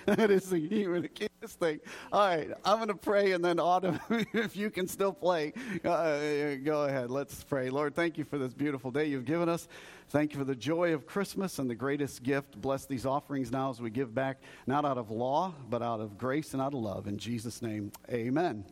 that 0.06 0.30
is 0.30 0.50
the, 0.50 0.60
the 1.00 1.08
cutest 1.08 1.60
thing. 1.60 1.80
All 2.12 2.28
right, 2.28 2.50
I'm 2.65 2.78
going 2.78 2.89
to 2.89 2.96
pray, 2.96 3.32
and 3.32 3.43
then 3.43 3.60
Autumn, 3.60 4.00
if 4.34 4.58
you 4.58 4.69
can 4.69 4.88
still 4.88 5.13
play, 5.13 5.54
uh, 5.86 6.56
go 6.63 6.84
ahead. 6.84 7.10
Let's 7.10 7.43
pray. 7.43 7.69
Lord, 7.69 7.96
thank 7.96 8.17
you 8.17 8.26
for 8.26 8.38
this 8.38 8.54
beautiful 8.54 8.91
day 8.91 9.06
you've 9.06 9.26
given 9.26 9.48
us. 9.48 9.67
Thank 10.10 10.34
you 10.34 10.39
for 10.39 10.46
the 10.46 10.56
joy 10.56 10.93
of 10.93 11.06
Christmas 11.06 11.60
and 11.60 11.69
the 11.69 11.76
greatest 11.76 12.24
gift. 12.24 12.60
Bless 12.60 12.86
these 12.86 13.06
offerings 13.06 13.52
now 13.52 13.69
as 13.69 13.82
we 13.82 13.89
give 13.89 14.13
back, 14.13 14.41
not 14.67 14.84
out 14.84 14.98
of 14.98 15.10
law, 15.10 15.54
but 15.69 15.82
out 15.82 16.02
of 16.02 16.17
grace 16.17 16.54
and 16.54 16.62
out 16.62 16.74
of 16.74 16.80
love. 16.80 17.08
In 17.08 17.17
Jesus' 17.17 17.62
name, 17.62 17.91
amen. 18.10 18.65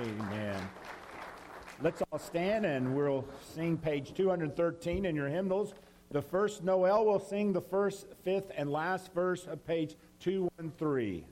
Amen. 0.00 0.68
Let's 1.82 2.02
all 2.10 2.18
stand 2.18 2.64
and 2.64 2.94
we'll 2.94 3.24
sing 3.54 3.76
page 3.76 4.14
213 4.14 5.04
in 5.04 5.14
your 5.14 5.28
hymnals. 5.28 5.74
The 6.10 6.22
first 6.22 6.62
Noel 6.62 7.04
will 7.04 7.18
sing 7.18 7.52
the 7.52 7.60
first, 7.60 8.06
fifth, 8.22 8.50
and 8.56 8.70
last 8.70 9.12
verse 9.12 9.46
of 9.46 9.66
page 9.66 9.96
213. 10.20 11.24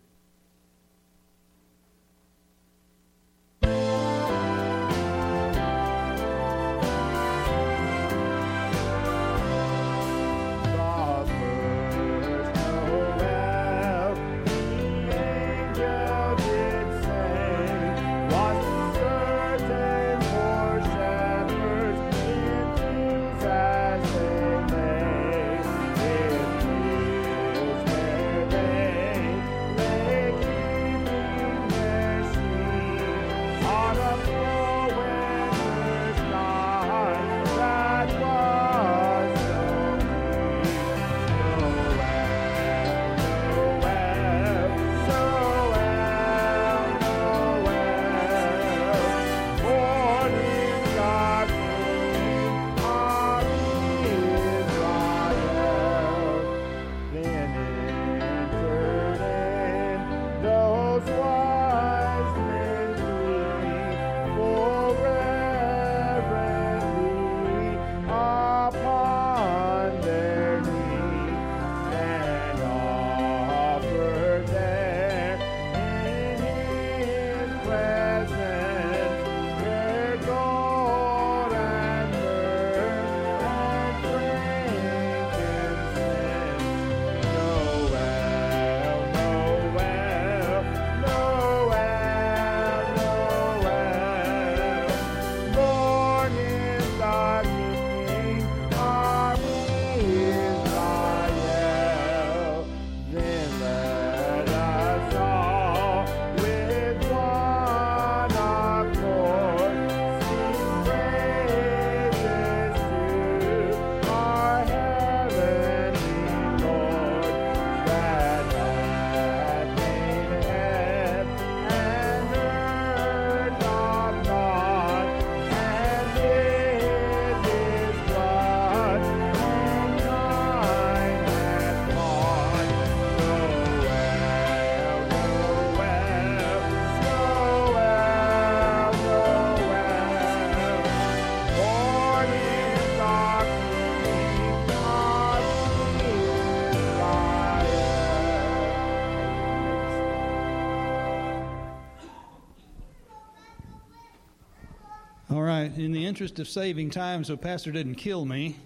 In 155.81 155.93
the 155.93 156.05
interest 156.05 156.39
of 156.39 156.47
saving 156.47 156.91
time 156.91 157.25
so 157.25 157.37
Pastor 157.39 157.73
didn't 157.73 157.95
kill 157.95 158.27
me, 158.27 158.57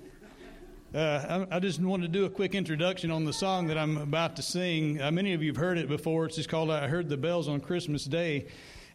uh, 0.92 1.46
I, 1.50 1.56
I, 1.56 1.60
just 1.60 1.80
wanted 1.80 2.12
to 2.12 2.18
do 2.18 2.24
a 2.24 2.30
quick 2.30 2.56
introduction 2.56 3.10
on 3.12 3.24
the 3.24 3.32
song 3.32 3.68
that 3.68 3.78
I'm 3.78 3.96
about 3.98 4.34
to 4.36 4.42
sing. 4.42 5.00
Uh, 5.00 5.12
many 5.12 5.32
of 5.32 5.40
you 5.40 5.50
have 5.50 5.56
heard 5.56 5.78
it 5.78 5.88
before. 5.88 6.26
It's 6.26 6.34
just 6.34 6.48
called 6.48 6.70
I 6.70 6.88
Heard 6.88 7.08
the 7.08 7.16
Bells 7.16 7.46
on 7.48 7.60
Christmas 7.60 8.04
Day. 8.04 8.46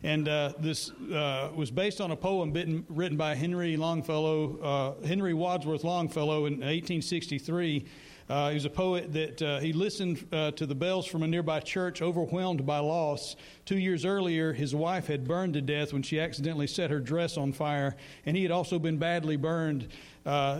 And 0.04 0.28
uh, 0.28 0.54
this 0.60 0.92
uh, 0.92 1.50
was 1.56 1.72
based 1.72 2.02
on 2.02 2.12
a 2.12 2.16
poem 2.16 2.52
bitten, 2.52 2.86
written 2.90 3.18
by 3.18 3.36
Henry 3.36 3.78
Longfellow, 3.78 4.98
uh, 5.02 5.08
Henry 5.08 5.34
Wadsworth 5.34 5.86
Longfellow 5.86 6.46
in 6.46 6.56
1863. 6.56 7.86
Uh, 8.30 8.50
he 8.50 8.54
was 8.54 8.66
a 8.66 8.70
poet 8.70 9.12
that 9.12 9.42
uh, 9.42 9.60
he 9.60 9.74
listened 9.74 10.24
uh, 10.32 10.52
to 10.52 10.68
the 10.68 10.76
bells 10.76 11.08
from 11.08 11.24
a 11.24 11.28
nearby 11.28 11.60
church, 11.60 12.00
overwhelmed 12.00 12.64
by 12.64 12.78
loss. 12.78 13.36
Two 13.66 13.80
years 13.80 14.06
earlier, 14.06 14.54
his 14.54 14.76
wife 14.76 15.08
had 15.08 15.28
burned 15.28 15.56
to 15.56 15.62
death 15.62 15.94
when 15.94 16.04
she 16.04 16.20
accidentally 16.20 16.68
set 16.68 16.92
her 16.92 17.00
dress 17.00 17.38
on 17.38 17.52
fire, 17.52 17.96
and 18.28 18.38
he 18.38 18.44
had 18.44 18.52
also 18.52 18.78
been 18.78 18.98
badly 18.98 19.36
burned 19.36 19.88
uh, 20.28 20.60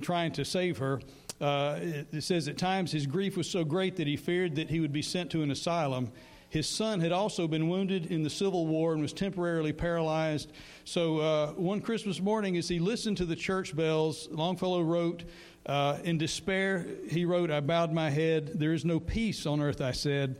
trying 0.00 0.32
to 0.32 0.46
save 0.46 0.78
her. 0.78 0.98
Uh, 1.42 1.78
it, 1.82 2.06
it 2.10 2.22
says 2.22 2.48
at 2.48 2.56
times 2.56 2.90
his 2.90 3.06
grief 3.06 3.36
was 3.36 3.48
so 3.48 3.64
great 3.64 3.96
that 3.96 4.06
he 4.06 4.16
feared 4.16 4.54
that 4.56 4.70
he 4.70 4.80
would 4.80 4.92
be 4.92 5.02
sent 5.02 5.30
to 5.30 5.42
an 5.42 5.50
asylum. 5.50 6.10
His 6.50 6.68
son 6.68 6.98
had 6.98 7.12
also 7.12 7.46
been 7.46 7.68
wounded 7.68 8.06
in 8.06 8.24
the 8.24 8.30
Civil 8.30 8.66
War 8.66 8.92
and 8.92 9.00
was 9.00 9.12
temporarily 9.12 9.72
paralyzed. 9.72 10.50
So 10.84 11.18
uh, 11.18 11.52
one 11.52 11.80
Christmas 11.80 12.20
morning, 12.20 12.56
as 12.56 12.68
he 12.68 12.80
listened 12.80 13.18
to 13.18 13.24
the 13.24 13.36
church 13.36 13.76
bells, 13.76 14.28
Longfellow 14.32 14.82
wrote, 14.82 15.22
uh, 15.66 15.98
in 16.04 16.18
despair, 16.18 16.86
he 17.08 17.24
wrote, 17.24 17.50
I 17.50 17.60
bowed 17.60 17.92
my 17.92 18.10
head. 18.10 18.58
There 18.58 18.72
is 18.72 18.84
no 18.84 18.98
peace 18.98 19.46
on 19.46 19.60
earth, 19.60 19.80
I 19.80 19.92
said. 19.92 20.36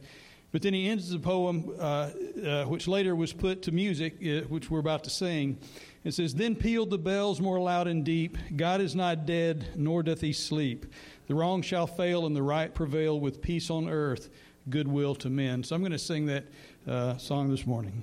But 0.52 0.62
then 0.62 0.74
he 0.74 0.88
ends 0.88 1.10
the 1.10 1.18
poem, 1.18 1.76
uh, 1.78 2.10
uh, 2.44 2.64
which 2.64 2.88
later 2.88 3.14
was 3.14 3.32
put 3.32 3.62
to 3.62 3.72
music, 3.72 4.14
uh, 4.20 4.46
which 4.48 4.70
we're 4.70 4.80
about 4.80 5.04
to 5.04 5.10
sing. 5.10 5.58
It 6.02 6.12
says, 6.12 6.34
Then 6.34 6.56
pealed 6.56 6.90
the 6.90 6.98
bells 6.98 7.40
more 7.40 7.60
loud 7.60 7.86
and 7.86 8.04
deep. 8.04 8.36
God 8.56 8.80
is 8.80 8.96
not 8.96 9.26
dead, 9.26 9.68
nor 9.76 10.02
doth 10.02 10.20
he 10.20 10.32
sleep. 10.32 10.86
The 11.28 11.34
wrong 11.34 11.62
shall 11.62 11.86
fail 11.86 12.26
and 12.26 12.34
the 12.34 12.42
right 12.42 12.74
prevail 12.74 13.20
with 13.20 13.40
peace 13.40 13.70
on 13.70 13.88
earth, 13.88 14.30
goodwill 14.68 15.14
to 15.16 15.30
men. 15.30 15.62
So 15.62 15.76
I'm 15.76 15.82
going 15.82 15.92
to 15.92 15.98
sing 15.98 16.26
that 16.26 16.46
uh, 16.88 17.16
song 17.18 17.50
this 17.50 17.66
morning. 17.66 18.02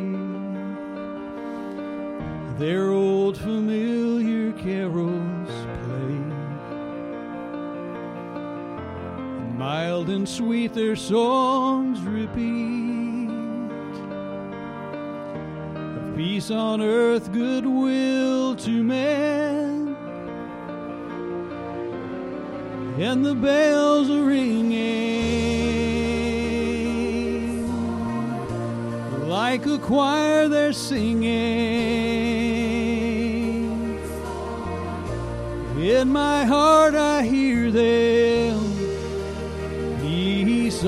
Their 2.58 2.90
old 2.90 3.38
familiar 3.38 4.52
carols 4.52 5.48
play. 5.84 6.18
Mild 9.56 10.10
and 10.10 10.28
sweet 10.28 10.74
their 10.74 10.94
songs 10.94 12.02
repeat. 12.02 13.30
Of 15.96 16.16
peace 16.16 16.50
on 16.50 16.82
earth, 16.82 17.32
goodwill 17.32 18.56
to 18.56 18.84
men. 18.84 19.96
And 22.98 23.24
the 23.24 23.34
bells 23.34 24.10
are 24.10 24.22
ringing 24.22 25.15
like 29.50 29.66
a 29.66 29.78
choir 29.78 30.48
they're 30.48 30.72
singing. 30.72 31.22
In 35.78 36.08
my 36.08 36.44
heart 36.44 36.96
I 36.96 37.22
hear 37.22 37.70
them. 37.70 38.58
Peace 40.00 40.84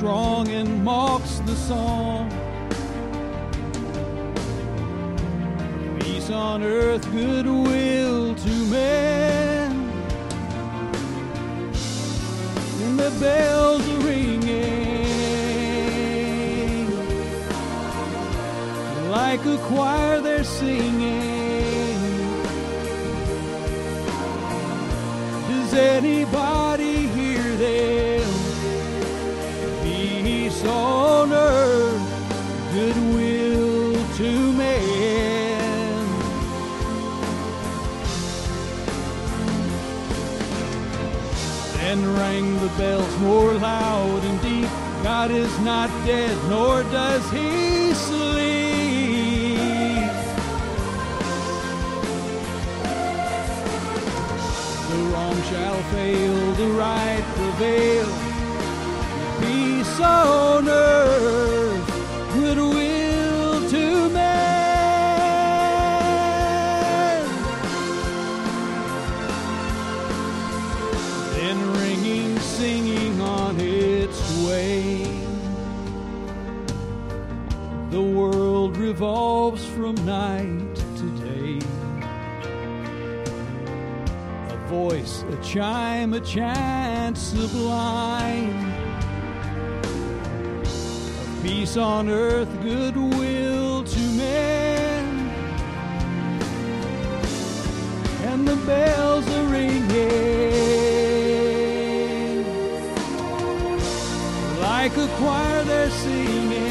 strong 0.00 0.48
and 0.48 0.82
mocks 0.82 1.40
the 1.40 1.54
song. 1.54 2.26
Peace 6.00 6.30
on 6.30 6.62
earth, 6.62 7.04
goodwill 7.12 8.34
to 8.34 8.48
men. 8.70 9.70
And 12.80 12.98
the 12.98 13.10
bells 13.20 13.86
are 13.90 14.00
ringing 14.06 15.04
like 19.10 19.44
a 19.44 19.58
choir 19.68 20.22
they're 20.22 20.44
singing. 20.44 22.00
Does 25.46 25.74
anybody 25.74 26.49
bells 42.80 43.14
more 43.18 43.52
loud 43.52 44.24
and 44.24 44.40
deep. 44.40 44.70
God 45.02 45.30
is 45.30 45.52
not 45.60 45.90
dead, 46.06 46.34
nor 46.48 46.82
does 46.84 47.24
he 47.30 47.92
sleep. 47.92 49.60
The 54.90 55.00
wrong 55.10 55.38
shall 55.50 55.80
fail, 55.92 56.38
the 56.62 56.70
right 56.84 57.24
prevail. 57.36 58.08
Peace 59.42 60.00
on 60.00 60.66
earth, 60.66 61.49
from 79.94 80.06
night 80.06 80.74
to 80.96 81.10
day. 81.18 81.58
A 84.50 84.56
voice, 84.68 85.24
a 85.28 85.36
chime, 85.42 86.12
a 86.14 86.20
chant 86.20 87.18
sublime. 87.18 88.72
Of 90.62 91.42
peace 91.42 91.76
on 91.76 92.08
earth, 92.08 92.48
goodwill 92.62 93.82
to 93.82 94.00
men. 94.12 95.28
And 98.22 98.46
the 98.46 98.56
bells 98.56 99.28
are 99.28 99.46
ringing 99.48 99.90
like 104.60 104.96
a 104.96 105.08
choir 105.16 105.64
they're 105.64 105.90
singing. 105.90 106.69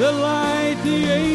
The 0.00 0.12
light, 0.12 0.76
the 0.82 1.29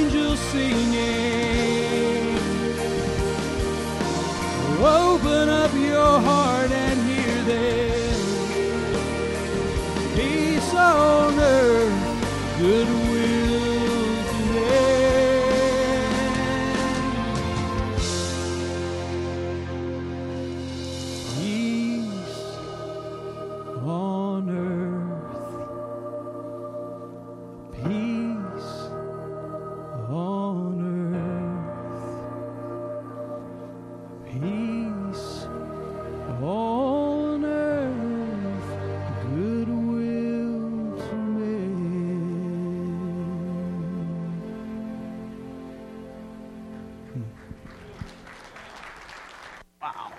Wow. 49.81 50.11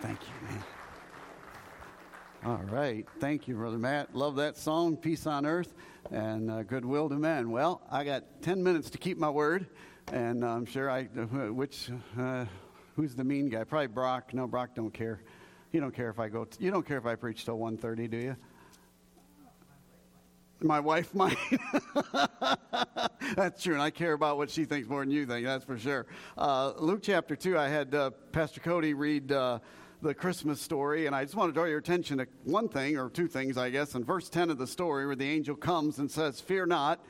Thank 0.00 0.20
you, 0.22 0.48
man. 0.48 0.64
All 2.44 2.62
right. 2.70 3.06
Thank 3.20 3.48
you, 3.48 3.56
Brother 3.56 3.78
Matt. 3.78 4.14
Love 4.14 4.36
that 4.36 4.56
song, 4.56 4.96
Peace 4.96 5.26
on 5.26 5.44
Earth 5.44 5.74
and 6.10 6.50
uh, 6.50 6.62
Goodwill 6.62 7.08
to 7.08 7.16
Men. 7.16 7.50
Well, 7.50 7.82
I 7.90 8.04
got 8.04 8.42
10 8.42 8.62
minutes 8.62 8.90
to 8.90 8.98
keep 8.98 9.18
my 9.18 9.30
word, 9.30 9.66
and 10.12 10.44
I'm 10.44 10.64
sure 10.64 10.90
I, 10.90 11.08
uh, 11.18 11.52
which, 11.52 11.90
uh, 12.18 12.44
who's 12.96 13.14
the 13.14 13.24
mean 13.24 13.48
guy? 13.48 13.64
Probably 13.64 13.88
Brock. 13.88 14.32
No, 14.32 14.46
Brock 14.46 14.70
don't 14.74 14.92
care. 14.92 15.20
You 15.72 15.80
don't 15.80 15.94
care 15.94 16.08
if 16.08 16.18
I 16.18 16.28
go, 16.28 16.44
t- 16.44 16.64
you 16.64 16.70
don't 16.70 16.86
care 16.86 16.98
if 16.98 17.06
I 17.06 17.14
preach 17.14 17.44
till 17.44 17.58
1.30, 17.58 18.10
do 18.10 18.16
you? 18.16 18.36
My 20.60 20.80
wife 20.80 21.14
might. 21.14 21.36
that's 23.36 23.62
true, 23.62 23.74
and 23.74 23.82
I 23.82 23.90
care 23.90 24.12
about 24.12 24.36
what 24.36 24.50
she 24.50 24.64
thinks 24.64 24.88
more 24.88 25.00
than 25.00 25.10
you 25.10 25.26
think, 25.26 25.44
that's 25.44 25.64
for 25.64 25.78
sure. 25.78 26.06
Uh, 26.36 26.72
Luke 26.78 27.00
chapter 27.02 27.36
2, 27.36 27.58
I 27.58 27.68
had 27.68 27.94
uh, 27.94 28.10
Pastor 28.32 28.60
Cody 28.60 28.94
read 28.94 29.32
uh, 29.32 29.58
the 30.02 30.14
Christmas 30.14 30.60
story, 30.60 31.06
and 31.06 31.14
I 31.14 31.24
just 31.24 31.34
want 31.34 31.50
to 31.50 31.52
draw 31.52 31.64
your 31.64 31.78
attention 31.78 32.18
to 32.18 32.26
one 32.44 32.68
thing, 32.68 32.96
or 32.96 33.10
two 33.10 33.26
things, 33.26 33.58
I 33.58 33.70
guess. 33.70 33.94
In 33.94 34.04
verse 34.04 34.28
10 34.28 34.50
of 34.50 34.58
the 34.58 34.66
story, 34.66 35.06
where 35.06 35.16
the 35.16 35.28
angel 35.28 35.56
comes 35.56 35.98
and 35.98 36.10
says, 36.10 36.40
Fear 36.40 36.66
not, 36.66 37.04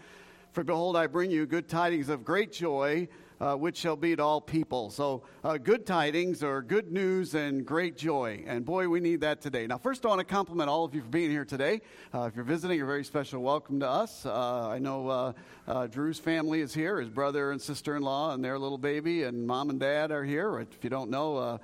for 0.53 0.65
behold, 0.65 0.97
I 0.97 1.07
bring 1.07 1.31
you 1.31 1.47
good 1.47 1.69
tidings 1.69 2.09
of 2.09 2.25
great 2.25 2.53
joy. 2.53 3.09
Uh, 3.41 3.55
which 3.55 3.77
shall 3.77 3.95
be 3.95 4.17
to 4.17 4.23
all 4.23 4.41
people. 4.41 4.91
So, 4.91 5.23
uh, 5.45 5.59
good 5.59 5.87
tidings 5.87 6.43
or 6.43 6.61
good 6.61 6.91
news 6.91 7.35
and 7.35 7.65
great 7.65 7.97
joy. 7.97 8.43
And 8.49 8.65
boy, 8.65 8.89
we 8.89 8.99
need 8.99 9.21
that 9.21 9.41
today. 9.41 9.65
Now, 9.69 9.79
first, 9.79 10.05
I 10.05 10.09
want 10.09 10.19
to 10.19 10.25
compliment 10.25 10.69
all 10.69 10.85
of 10.85 10.93
you 10.93 11.03
for 11.03 11.09
being 11.09 11.31
here 11.31 11.45
today. 11.45 11.81
Uh, 12.13 12.23
if 12.23 12.35
you're 12.35 12.45
visiting, 12.45 12.83
a 12.83 12.85
very 12.85 13.05
special 13.05 13.41
welcome 13.41 13.79
to 13.79 13.89
us. 13.89 14.27
Uh, 14.27 14.71
I 14.71 14.81
know 14.81 15.09
uh, 15.09 15.33
uh, 15.69 15.87
Drew's 15.87 16.19
family 16.19 16.63
is 16.63 16.75
here, 16.75 16.99
his 16.99 17.11
brother 17.11 17.53
and 17.53 17.63
sister 17.63 17.95
in 17.95 18.03
law, 18.03 18.35
and 18.35 18.45
their 18.45 18.59
little 18.59 18.77
baby, 18.77 19.23
and 19.23 19.47
mom 19.47 19.71
and 19.71 19.79
dad 19.79 20.11
are 20.11 20.25
here. 20.25 20.59
If 20.59 20.83
you 20.83 20.91
don't 20.91 21.09
know, 21.09 21.61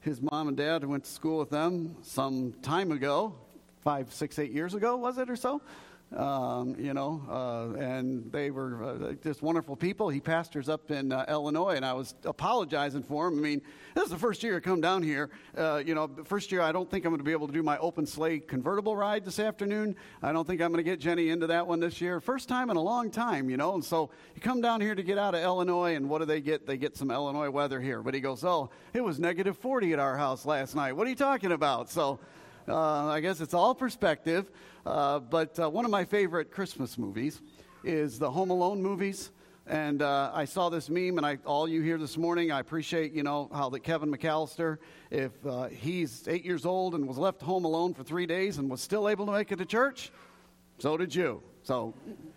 his 0.00 0.22
mom 0.22 0.48
and 0.48 0.56
dad 0.56 0.82
went 0.82 1.04
to 1.04 1.10
school 1.10 1.40
with 1.40 1.50
them 1.50 1.96
some 2.00 2.54
time 2.62 2.90
ago 2.90 3.34
five, 3.82 4.12
six, 4.12 4.38
eight 4.38 4.52
years 4.52 4.74
ago, 4.74 4.96
was 4.96 5.18
it 5.18 5.30
or 5.30 5.36
so? 5.36 5.62
Um, 6.16 6.74
you 6.78 6.94
know, 6.94 7.22
uh, 7.28 7.78
and 7.78 8.32
they 8.32 8.50
were 8.50 8.82
uh, 8.82 9.12
just 9.22 9.42
wonderful 9.42 9.76
people. 9.76 10.08
He 10.08 10.20
pastors 10.20 10.70
up 10.70 10.90
in 10.90 11.12
uh, 11.12 11.26
Illinois, 11.28 11.74
and 11.76 11.84
I 11.84 11.92
was 11.92 12.14
apologizing 12.24 13.02
for 13.02 13.28
him. 13.28 13.36
I 13.36 13.42
mean, 13.42 13.62
this 13.94 14.04
is 14.04 14.10
the 14.10 14.18
first 14.18 14.42
year 14.42 14.56
I 14.56 14.60
come 14.60 14.80
down 14.80 15.02
here. 15.02 15.28
Uh, 15.54 15.82
you 15.84 15.94
know, 15.94 16.10
first 16.24 16.50
year 16.50 16.62
I 16.62 16.72
don't 16.72 16.90
think 16.90 17.04
I'm 17.04 17.10
going 17.10 17.18
to 17.18 17.24
be 17.24 17.32
able 17.32 17.46
to 17.46 17.52
do 17.52 17.62
my 17.62 17.76
open 17.76 18.06
sleigh 18.06 18.38
convertible 18.38 18.96
ride 18.96 19.22
this 19.22 19.38
afternoon. 19.38 19.96
I 20.22 20.32
don't 20.32 20.46
think 20.46 20.62
I'm 20.62 20.72
going 20.72 20.82
to 20.82 20.90
get 20.90 20.98
Jenny 20.98 21.28
into 21.28 21.46
that 21.48 21.66
one 21.66 21.78
this 21.78 22.00
year. 22.00 22.20
First 22.20 22.48
time 22.48 22.70
in 22.70 22.78
a 22.78 22.82
long 22.82 23.10
time, 23.10 23.50
you 23.50 23.58
know. 23.58 23.74
And 23.74 23.84
so 23.84 24.08
you 24.34 24.40
come 24.40 24.62
down 24.62 24.80
here 24.80 24.94
to 24.94 25.02
get 25.02 25.18
out 25.18 25.34
of 25.34 25.42
Illinois, 25.42 25.94
and 25.94 26.08
what 26.08 26.20
do 26.20 26.24
they 26.24 26.40
get? 26.40 26.66
They 26.66 26.78
get 26.78 26.96
some 26.96 27.10
Illinois 27.10 27.50
weather 27.50 27.82
here. 27.82 28.02
But 28.02 28.14
he 28.14 28.20
goes, 28.20 28.44
"Oh, 28.44 28.70
it 28.94 29.02
was 29.04 29.20
negative 29.20 29.58
40 29.58 29.92
at 29.92 29.98
our 29.98 30.16
house 30.16 30.46
last 30.46 30.74
night. 30.74 30.94
What 30.94 31.06
are 31.06 31.10
you 31.10 31.16
talking 31.16 31.52
about?" 31.52 31.90
So. 31.90 32.18
Uh, 32.68 33.06
I 33.06 33.20
guess 33.20 33.40
it's 33.40 33.54
all 33.54 33.74
perspective. 33.74 34.50
Uh, 34.84 35.20
but 35.20 35.58
uh, 35.58 35.70
one 35.70 35.84
of 35.84 35.90
my 35.90 36.04
favorite 36.04 36.50
Christmas 36.50 36.98
movies 36.98 37.40
is 37.82 38.18
the 38.18 38.30
Home 38.30 38.50
Alone 38.50 38.82
movies. 38.82 39.30
And 39.66 40.00
uh, 40.00 40.30
I 40.32 40.46
saw 40.46 40.70
this 40.70 40.88
meme, 40.88 41.18
and 41.18 41.26
I, 41.26 41.38
all 41.44 41.68
you 41.68 41.82
here 41.82 41.98
this 41.98 42.16
morning, 42.16 42.50
I 42.50 42.60
appreciate, 42.60 43.12
you 43.12 43.22
know, 43.22 43.50
how 43.52 43.68
that 43.70 43.80
Kevin 43.80 44.10
McAllister, 44.10 44.78
if 45.10 45.32
uh, 45.46 45.64
he's 45.64 46.26
eight 46.26 46.44
years 46.44 46.64
old 46.64 46.94
and 46.94 47.06
was 47.06 47.18
left 47.18 47.42
home 47.42 47.66
alone 47.66 47.92
for 47.92 48.02
three 48.02 48.24
days 48.24 48.56
and 48.56 48.70
was 48.70 48.80
still 48.80 49.10
able 49.10 49.26
to 49.26 49.32
make 49.32 49.52
it 49.52 49.56
to 49.56 49.66
church, 49.66 50.10
so 50.78 50.96
did 50.96 51.14
you. 51.14 51.42
So, 51.64 51.92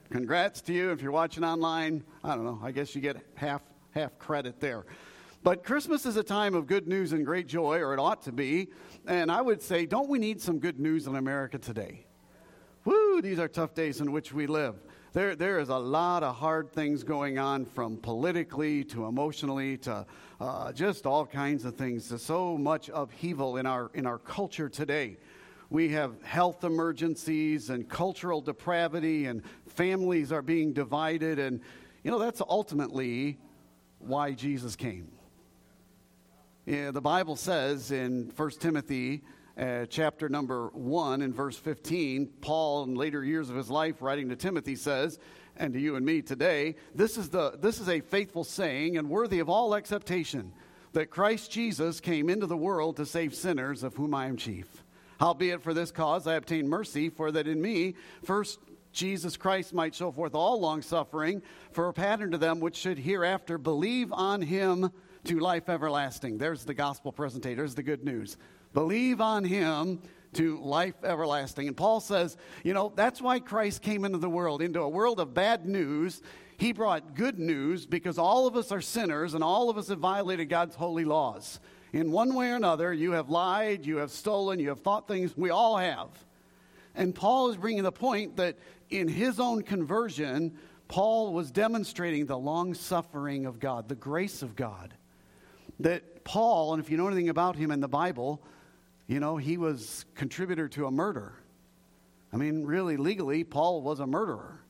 congrats 0.09 0.59
to 0.63 0.73
you. 0.73 0.91
If 0.91 1.01
you're 1.01 1.13
watching 1.13 1.45
online, 1.45 2.03
I 2.21 2.35
don't 2.35 2.43
know, 2.43 2.59
I 2.61 2.71
guess 2.71 2.93
you 2.95 2.99
get 2.99 3.15
half, 3.35 3.61
half 3.91 4.19
credit 4.19 4.59
there. 4.59 4.83
But 5.43 5.63
Christmas 5.63 6.05
is 6.05 6.17
a 6.17 6.23
time 6.23 6.53
of 6.53 6.67
good 6.67 6.87
news 6.87 7.13
and 7.13 7.25
great 7.25 7.47
joy, 7.47 7.79
or 7.79 7.93
it 7.93 7.99
ought 7.99 8.21
to 8.23 8.31
be. 8.31 8.69
And 9.07 9.31
I 9.31 9.41
would 9.41 9.61
say, 9.61 9.87
don't 9.87 10.07
we 10.07 10.19
need 10.19 10.39
some 10.39 10.59
good 10.59 10.79
news 10.79 11.07
in 11.07 11.15
America 11.15 11.57
today? 11.57 12.05
Woo, 12.85 13.21
these 13.21 13.39
are 13.39 13.47
tough 13.47 13.73
days 13.73 14.01
in 14.01 14.11
which 14.11 14.33
we 14.33 14.45
live. 14.45 14.75
There, 15.13 15.35
there 15.35 15.59
is 15.59 15.69
a 15.69 15.77
lot 15.77 16.23
of 16.23 16.35
hard 16.35 16.71
things 16.71 17.03
going 17.03 17.39
on 17.39 17.65
from 17.65 17.97
politically 17.97 18.83
to 18.85 19.07
emotionally 19.07 19.77
to 19.79 20.05
uh, 20.39 20.71
just 20.73 21.05
all 21.07 21.25
kinds 21.25 21.65
of 21.65 21.75
things. 21.75 22.09
There's 22.09 22.23
so 22.23 22.57
much 22.57 22.89
upheaval 22.93 23.57
in 23.57 23.65
our, 23.65 23.89
in 23.95 24.05
our 24.05 24.19
culture 24.19 24.69
today. 24.69 25.17
We 25.71 25.89
have 25.89 26.21
health 26.23 26.63
emergencies 26.63 27.71
and 27.71 27.89
cultural 27.89 28.41
depravity, 28.41 29.25
and 29.25 29.41
families 29.65 30.31
are 30.31 30.41
being 30.41 30.71
divided. 30.71 31.39
And, 31.39 31.61
you 32.03 32.11
know, 32.11 32.19
that's 32.19 32.41
ultimately 32.41 33.39
why 33.99 34.33
Jesus 34.33 34.75
came. 34.75 35.11
Yeah, 36.71 36.91
the 36.91 37.01
Bible 37.01 37.35
says 37.35 37.91
in 37.91 38.31
1 38.33 38.51
Timothy 38.51 39.23
uh, 39.57 39.87
chapter 39.89 40.29
number 40.29 40.67
1 40.67 41.21
and 41.21 41.35
verse 41.35 41.57
15, 41.57 42.27
Paul, 42.39 42.85
in 42.85 42.95
later 42.95 43.25
years 43.25 43.49
of 43.49 43.57
his 43.57 43.69
life, 43.69 44.01
writing 44.01 44.29
to 44.29 44.37
Timothy, 44.37 44.77
says, 44.77 45.19
and 45.57 45.73
to 45.73 45.81
you 45.81 45.97
and 45.97 46.05
me 46.05 46.21
today, 46.21 46.77
this 46.95 47.17
is, 47.17 47.27
the, 47.27 47.57
this 47.59 47.81
is 47.81 47.89
a 47.89 47.99
faithful 47.99 48.45
saying 48.45 48.97
and 48.97 49.09
worthy 49.09 49.39
of 49.39 49.49
all 49.49 49.75
acceptation 49.75 50.53
that 50.93 51.09
Christ 51.09 51.51
Jesus 51.51 51.99
came 51.99 52.29
into 52.29 52.45
the 52.45 52.55
world 52.55 52.95
to 52.95 53.05
save 53.05 53.35
sinners, 53.35 53.83
of 53.83 53.95
whom 53.95 54.15
I 54.15 54.27
am 54.27 54.37
chief. 54.37 54.85
Howbeit, 55.19 55.61
for 55.61 55.73
this 55.73 55.91
cause 55.91 56.25
I 56.25 56.35
obtained 56.35 56.69
mercy, 56.69 57.09
for 57.09 57.33
that 57.33 57.49
in 57.49 57.61
me, 57.61 57.95
first 58.23 58.59
Jesus 58.93 59.35
Christ 59.35 59.73
might 59.73 59.93
show 59.93 60.09
forth 60.09 60.35
all 60.35 60.61
longsuffering, 60.61 61.41
for 61.73 61.89
a 61.89 61.93
pattern 61.93 62.31
to 62.31 62.37
them 62.37 62.61
which 62.61 62.77
should 62.77 62.99
hereafter 62.99 63.57
believe 63.57 64.13
on 64.13 64.41
him 64.41 64.89
to 65.25 65.39
life 65.39 65.69
everlasting. 65.69 66.37
There's 66.37 66.65
the 66.65 66.73
gospel 66.73 67.11
presentation. 67.11 67.57
There's 67.57 67.75
the 67.75 67.83
good 67.83 68.03
news. 68.03 68.37
Believe 68.73 69.21
on 69.21 69.43
him 69.43 70.01
to 70.33 70.59
life 70.61 70.95
everlasting. 71.03 71.67
And 71.67 71.75
Paul 71.75 71.99
says, 71.99 72.37
you 72.63 72.73
know, 72.73 72.91
that's 72.95 73.21
why 73.21 73.39
Christ 73.39 73.81
came 73.81 74.05
into 74.05 74.17
the 74.17 74.29
world, 74.29 74.61
into 74.61 74.81
a 74.81 74.89
world 74.89 75.19
of 75.19 75.33
bad 75.33 75.65
news. 75.65 76.21
He 76.57 76.71
brought 76.71 77.15
good 77.15 77.39
news 77.39 77.85
because 77.85 78.17
all 78.17 78.47
of 78.47 78.55
us 78.55 78.71
are 78.71 78.81
sinners 78.81 79.33
and 79.33 79.43
all 79.43 79.69
of 79.69 79.77
us 79.77 79.89
have 79.89 79.99
violated 79.99 80.49
God's 80.49 80.75
holy 80.75 81.05
laws. 81.05 81.59
In 81.93 82.11
one 82.11 82.33
way 82.33 82.51
or 82.51 82.55
another, 82.55 82.93
you 82.93 83.11
have 83.11 83.29
lied, 83.29 83.85
you 83.85 83.97
have 83.97 84.11
stolen, 84.11 84.59
you 84.59 84.69
have 84.69 84.79
thought 84.79 85.07
things. 85.07 85.35
We 85.35 85.49
all 85.49 85.77
have. 85.77 86.07
And 86.95 87.13
Paul 87.13 87.49
is 87.49 87.57
bringing 87.57 87.83
the 87.83 87.91
point 87.91 88.37
that 88.37 88.57
in 88.89 89.07
his 89.07 89.39
own 89.39 89.63
conversion, 89.63 90.57
Paul 90.87 91.33
was 91.33 91.51
demonstrating 91.51 92.25
the 92.25 92.37
long 92.37 92.73
suffering 92.73 93.45
of 93.45 93.59
God, 93.59 93.89
the 93.89 93.95
grace 93.95 94.41
of 94.41 94.55
God. 94.55 94.93
That 95.83 96.23
Paul, 96.23 96.73
and 96.73 96.83
if 96.83 96.89
you 96.89 96.97
know 96.97 97.07
anything 97.07 97.29
about 97.29 97.55
him 97.55 97.71
in 97.71 97.79
the 97.79 97.87
Bible, 97.87 98.41
you 99.07 99.19
know, 99.19 99.37
he 99.37 99.57
was 99.57 100.05
contributor 100.15 100.67
to 100.69 100.85
a 100.85 100.91
murder. 100.91 101.33
I 102.31 102.37
mean, 102.37 102.65
really, 102.65 102.97
legally, 102.97 103.43
Paul 103.43 103.81
was 103.81 103.99
a 103.99 104.07
murderer. 104.07 104.61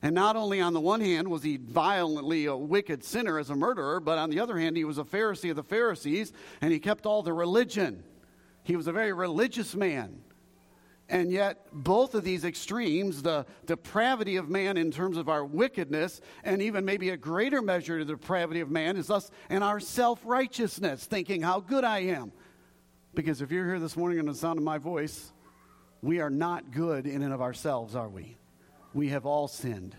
And 0.00 0.14
not 0.14 0.36
only 0.36 0.60
on 0.60 0.74
the 0.74 0.80
one 0.80 1.00
hand 1.00 1.28
was 1.28 1.42
he 1.42 1.56
violently 1.56 2.46
a 2.46 2.56
wicked 2.56 3.02
sinner 3.02 3.38
as 3.38 3.50
a 3.50 3.56
murderer, 3.56 3.98
but 3.98 4.16
on 4.18 4.30
the 4.30 4.40
other 4.40 4.56
hand, 4.56 4.76
he 4.76 4.84
was 4.84 4.98
a 4.98 5.04
Pharisee 5.04 5.50
of 5.50 5.56
the 5.56 5.62
Pharisees 5.64 6.32
and 6.60 6.72
he 6.72 6.78
kept 6.78 7.04
all 7.04 7.22
the 7.22 7.32
religion. 7.32 8.04
He 8.62 8.76
was 8.76 8.86
a 8.86 8.92
very 8.92 9.12
religious 9.12 9.74
man. 9.74 10.20
And 11.10 11.32
yet, 11.32 11.66
both 11.72 12.14
of 12.14 12.22
these 12.22 12.44
extremes, 12.44 13.22
the 13.22 13.46
depravity 13.64 14.36
of 14.36 14.50
man 14.50 14.76
in 14.76 14.90
terms 14.90 15.16
of 15.16 15.28
our 15.28 15.44
wickedness, 15.44 16.20
and 16.44 16.60
even 16.60 16.84
maybe 16.84 17.10
a 17.10 17.16
greater 17.16 17.62
measure 17.62 17.98
to 17.98 18.04
the 18.04 18.12
depravity 18.12 18.60
of 18.60 18.70
man, 18.70 18.96
is 18.98 19.10
us 19.10 19.30
and 19.48 19.64
our 19.64 19.80
self 19.80 20.20
righteousness, 20.24 21.06
thinking 21.06 21.40
how 21.40 21.60
good 21.60 21.84
I 21.84 22.00
am. 22.00 22.32
Because 23.14 23.40
if 23.40 23.50
you're 23.50 23.64
here 23.64 23.80
this 23.80 23.96
morning 23.96 24.18
in 24.18 24.26
the 24.26 24.34
sound 24.34 24.58
of 24.58 24.64
my 24.64 24.76
voice, 24.76 25.32
we 26.02 26.20
are 26.20 26.30
not 26.30 26.70
good 26.72 27.06
in 27.06 27.22
and 27.22 27.32
of 27.32 27.40
ourselves, 27.40 27.94
are 27.94 28.08
we? 28.08 28.36
We 28.92 29.08
have 29.08 29.24
all 29.24 29.48
sinned. 29.48 29.96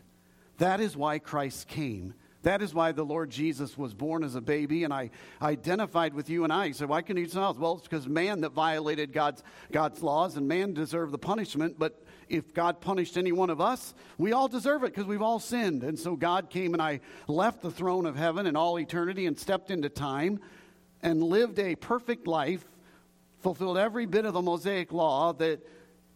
That 0.59 0.79
is 0.79 0.95
why 0.95 1.19
Christ 1.19 1.67
came. 1.67 2.13
That 2.43 2.61
is 2.61 2.73
why 2.73 2.93
the 2.93 3.03
Lord 3.03 3.29
Jesus 3.29 3.77
was 3.77 3.93
born 3.93 4.23
as 4.23 4.35
a 4.35 4.41
baby, 4.41 4.85
and 4.85 4.93
I 4.93 5.09
identified 5.41 6.13
with 6.13 6.29
you 6.29 6.45
and 6.45 6.53
I. 6.53 6.67
He 6.67 6.73
said, 6.73 6.87
Why 6.87 7.01
can 7.01 7.17
you 7.17 7.25
something 7.25 7.43
else? 7.43 7.57
Well, 7.57 7.73
it's 7.73 7.83
because 7.87 8.07
man 8.07 8.41
that 8.41 8.51
violated 8.51 9.11
God's, 9.11 9.43
God's 9.71 10.01
laws, 10.01 10.37
and 10.37 10.47
man 10.47 10.73
deserved 10.73 11.11
the 11.11 11.17
punishment. 11.17 11.77
But 11.77 12.01
if 12.29 12.53
God 12.53 12.79
punished 12.79 13.17
any 13.17 13.33
one 13.33 13.49
of 13.49 13.59
us, 13.59 13.93
we 14.17 14.31
all 14.31 14.47
deserve 14.47 14.83
it 14.83 14.93
because 14.93 15.05
we've 15.05 15.21
all 15.21 15.39
sinned. 15.39 15.83
And 15.83 15.99
so 15.99 16.15
God 16.15 16.49
came 16.49 16.73
and 16.73 16.81
I 16.81 17.01
left 17.27 17.61
the 17.61 17.71
throne 17.71 18.05
of 18.05 18.15
heaven 18.15 18.47
and 18.47 18.55
all 18.55 18.79
eternity 18.79 19.25
and 19.25 19.37
stepped 19.37 19.69
into 19.69 19.89
time 19.89 20.39
and 21.01 21.21
lived 21.21 21.59
a 21.59 21.75
perfect 21.75 22.25
life 22.25 22.63
fulfilled 23.41 23.77
every 23.77 24.05
bit 24.05 24.25
of 24.25 24.33
the 24.33 24.41
Mosaic 24.41 24.91
law 24.91 25.33
that 25.33 25.65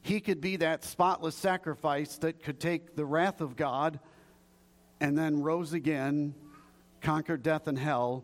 he 0.02 0.20
could 0.20 0.42
be 0.42 0.58
that 0.58 0.84
spotless 0.84 1.36
sacrifice 1.36 2.18
that 2.18 2.44
could 2.44 2.60
take 2.60 2.96
the 2.96 3.06
wrath 3.06 3.42
of 3.42 3.56
God 3.56 4.00
and 5.04 5.18
then 5.18 5.42
rose 5.42 5.74
again, 5.74 6.34
conquered 7.02 7.44
death 7.44 7.68
and 7.68 7.78
hell. 7.78 8.24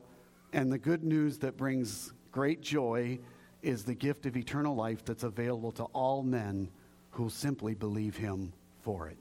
And 0.53 0.71
the 0.71 0.77
good 0.77 1.03
news 1.03 1.37
that 1.39 1.57
brings 1.57 2.13
great 2.31 2.61
joy 2.61 3.19
is 3.61 3.83
the 3.83 3.93
gift 3.93 4.25
of 4.25 4.37
eternal 4.37 4.75
life 4.75 5.03
that's 5.03 5.23
available 5.23 5.73
to 5.73 5.83
all 5.83 6.23
men 6.23 6.69
who 7.11 7.29
simply 7.29 7.75
believe 7.75 8.15
him 8.15 8.53
for 8.81 9.09
it. 9.09 9.17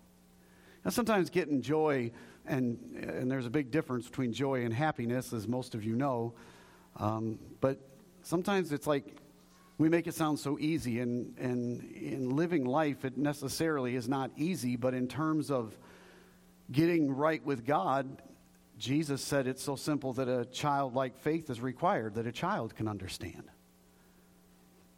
Now, 0.85 0.93
sometimes 0.93 1.31
getting 1.31 1.61
joy, 1.61 2.13
and, 2.47 2.79
and 2.95 3.29
there's 3.29 3.47
a 3.47 3.51
big 3.51 3.73
difference 3.73 4.07
between 4.07 4.33
joy 4.33 4.65
and 4.65 4.73
happiness, 4.73 5.33
as 5.33 5.49
most 5.49 5.75
of 5.75 5.83
you 5.83 5.97
know, 5.97 6.35
um, 6.97 7.41
but 7.61 7.81
sometimes 8.23 8.71
it's 8.71 8.87
like 8.87 9.17
we 9.79 9.89
make 9.89 10.07
it 10.07 10.15
sound 10.15 10.39
so 10.39 10.59
easy, 10.61 11.01
and, 11.01 11.37
and 11.39 11.83
in 11.91 12.37
living 12.37 12.65
life, 12.65 13.05
it 13.05 13.19
necessarily 13.19 13.97
is 13.97 14.09
not 14.09 14.31
easy, 14.37 14.77
but 14.77 14.95
in 14.95 15.09
terms 15.09 15.51
of 15.51 15.77
getting 16.71 17.15
right 17.15 17.45
with 17.45 17.67
God, 17.67 18.23
Jesus 18.79 19.23
said 19.23 19.47
it's 19.47 19.63
so 19.63 19.77
simple 19.77 20.13
that 20.15 20.29
a 20.29 20.45
childlike 20.47 21.19
faith 21.19 21.51
is 21.51 21.61
required, 21.61 22.15
that 22.15 22.27
a 22.27 22.33
child 22.33 22.75
can 22.77 22.87
understand. 22.87 23.45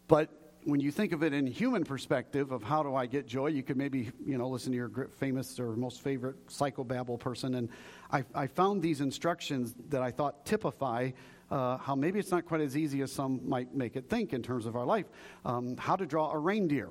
But 0.08 0.28
when 0.64 0.80
you 0.80 0.90
think 0.90 1.12
of 1.12 1.22
it 1.22 1.32
in 1.32 1.46
human 1.46 1.84
perspective 1.84 2.52
of 2.52 2.62
how 2.62 2.82
do 2.82 2.94
I 2.94 3.06
get 3.06 3.26
joy, 3.26 3.46
you 3.46 3.62
could 3.62 3.76
maybe 3.76 4.10
you 4.24 4.36
know 4.36 4.48
listen 4.48 4.72
to 4.72 4.76
your 4.76 5.08
famous 5.18 5.58
or 5.58 5.74
most 5.76 6.02
favorite 6.02 6.46
psychobabble 6.48 7.18
person, 7.18 7.54
and 7.54 7.68
I, 8.12 8.24
I 8.34 8.46
found 8.46 8.82
these 8.82 9.00
instructions 9.00 9.74
that 9.88 10.02
I 10.02 10.10
thought 10.10 10.44
typify 10.44 11.10
uh, 11.50 11.78
how 11.78 11.94
maybe 11.94 12.18
it's 12.18 12.30
not 12.30 12.46
quite 12.46 12.60
as 12.60 12.76
easy 12.76 13.00
as 13.02 13.10
some 13.10 13.40
might 13.48 13.74
make 13.74 13.96
it 13.96 14.08
think 14.08 14.32
in 14.32 14.42
terms 14.42 14.66
of 14.66 14.76
our 14.76 14.84
life. 14.84 15.06
Um, 15.44 15.76
how 15.76 15.96
to 15.96 16.06
draw 16.06 16.30
a 16.30 16.38
reindeer. 16.38 16.90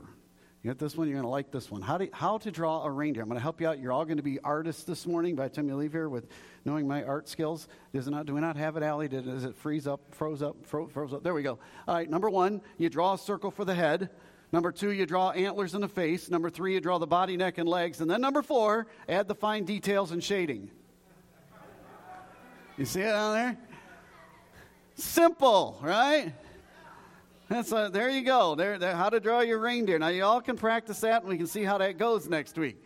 You 0.62 0.70
get 0.70 0.78
this 0.78 0.98
one, 0.98 1.08
you're 1.08 1.16
going 1.16 1.24
to 1.24 1.30
like 1.30 1.52
this 1.52 1.72
one. 1.72 1.82
How 1.82 1.98
to, 1.98 2.10
how 2.12 2.38
to 2.40 2.52
draw 2.52 2.84
a 2.84 2.92
reindeer. 2.92 3.24
I'm 3.24 3.30
going 3.30 3.38
to 3.38 3.42
help 3.42 3.62
you 3.62 3.68
out. 3.68 3.80
You're 3.80 3.94
all 3.94 4.04
going 4.04 4.18
to 4.18 4.24
be 4.24 4.40
artists 4.42 4.84
this 4.84 5.08
morning 5.08 5.36
by 5.36 5.48
the 5.48 5.56
time 5.56 5.70
you 5.70 5.76
leave 5.76 5.94
here 5.94 6.10
with 6.10 6.28
knowing 6.66 6.86
my 6.86 7.02
art 7.04 7.30
skills. 7.30 7.70
Does 7.94 8.08
it 8.08 8.12
not, 8.12 8.26
do 8.26 8.34
we 8.34 8.42
not 8.42 8.58
have 8.58 8.76
it, 8.76 8.84
Allie? 8.84 9.08
Did, 9.08 9.24
does 9.24 9.46
it 9.46 9.56
freeze 9.56 9.88
up, 9.88 10.02
froze 10.12 10.42
up, 10.44 10.58
fro, 10.66 10.88
froze 10.88 11.14
up? 11.14 11.24
There 11.24 11.34
we 11.34 11.44
go. 11.44 11.60
All 11.88 11.96
right, 11.96 12.10
number 12.10 12.30
one, 12.30 12.62
you 12.78 12.90
draw 12.90 13.14
a 13.14 13.18
circle 13.18 13.52
for 13.52 13.64
the 13.64 13.74
head. 13.74 14.10
Number 14.52 14.74
two, 14.74 14.92
you 14.92 15.06
draw 15.06 15.30
antlers 15.32 15.76
in 15.76 15.82
the 15.82 15.88
face. 15.88 16.30
Number 16.30 16.50
three, 16.50 16.74
you 16.74 16.82
draw 16.82 16.98
the 16.98 17.08
body, 17.08 17.38
neck, 17.38 17.58
and 17.58 17.70
legs. 17.70 18.02
And 18.02 18.12
then 18.12 18.20
number 18.20 18.42
four, 18.42 18.88
add 19.08 19.30
the 19.30 19.36
fine 19.36 19.64
details 19.64 20.12
and 20.12 20.22
shading. 20.22 20.70
You 22.78 22.84
see 22.84 23.00
it 23.02 23.12
down 23.12 23.34
there? 23.34 23.58
Simple, 24.96 25.80
right? 25.82 26.34
That's 27.50 27.72
a, 27.72 27.90
there 27.92 28.12
you 28.12 28.22
go. 28.22 28.54
There, 28.54 28.78
there, 28.78 28.96
how 28.96 29.10
to 29.10 29.20
draw 29.20 29.40
your 29.40 29.58
reindeer. 29.58 29.98
Now 29.98 30.10
you 30.10 30.24
all 30.24 30.40
can 30.40 30.56
practice 30.56 31.00
that, 31.00 31.24
and 31.24 31.30
we 31.30 31.36
can 31.36 31.48
see 31.48 31.64
how 31.64 31.80
that 31.80 31.98
goes 31.98 32.30
next 32.30 32.60
week. 32.60 32.78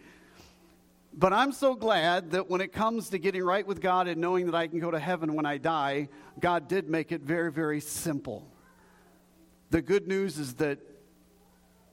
But 1.13 1.33
I'm 1.33 1.51
so 1.51 1.75
glad 1.75 2.31
that 2.31 2.49
when 2.49 2.61
it 2.61 2.71
comes 2.71 3.09
to 3.09 3.19
getting 3.19 3.43
right 3.43 3.67
with 3.67 3.81
God 3.81 4.07
and 4.07 4.21
knowing 4.21 4.45
that 4.45 4.55
I 4.55 4.67
can 4.67 4.79
go 4.79 4.89
to 4.89 4.99
heaven 4.99 5.35
when 5.35 5.45
I 5.45 5.57
die, 5.57 6.07
God 6.39 6.69
did 6.69 6.89
make 6.89 7.11
it 7.11 7.21
very, 7.21 7.51
very 7.51 7.81
simple. 7.81 8.47
The 9.69 9.81
good 9.81 10.07
news 10.07 10.39
is 10.39 10.53
that 10.55 10.79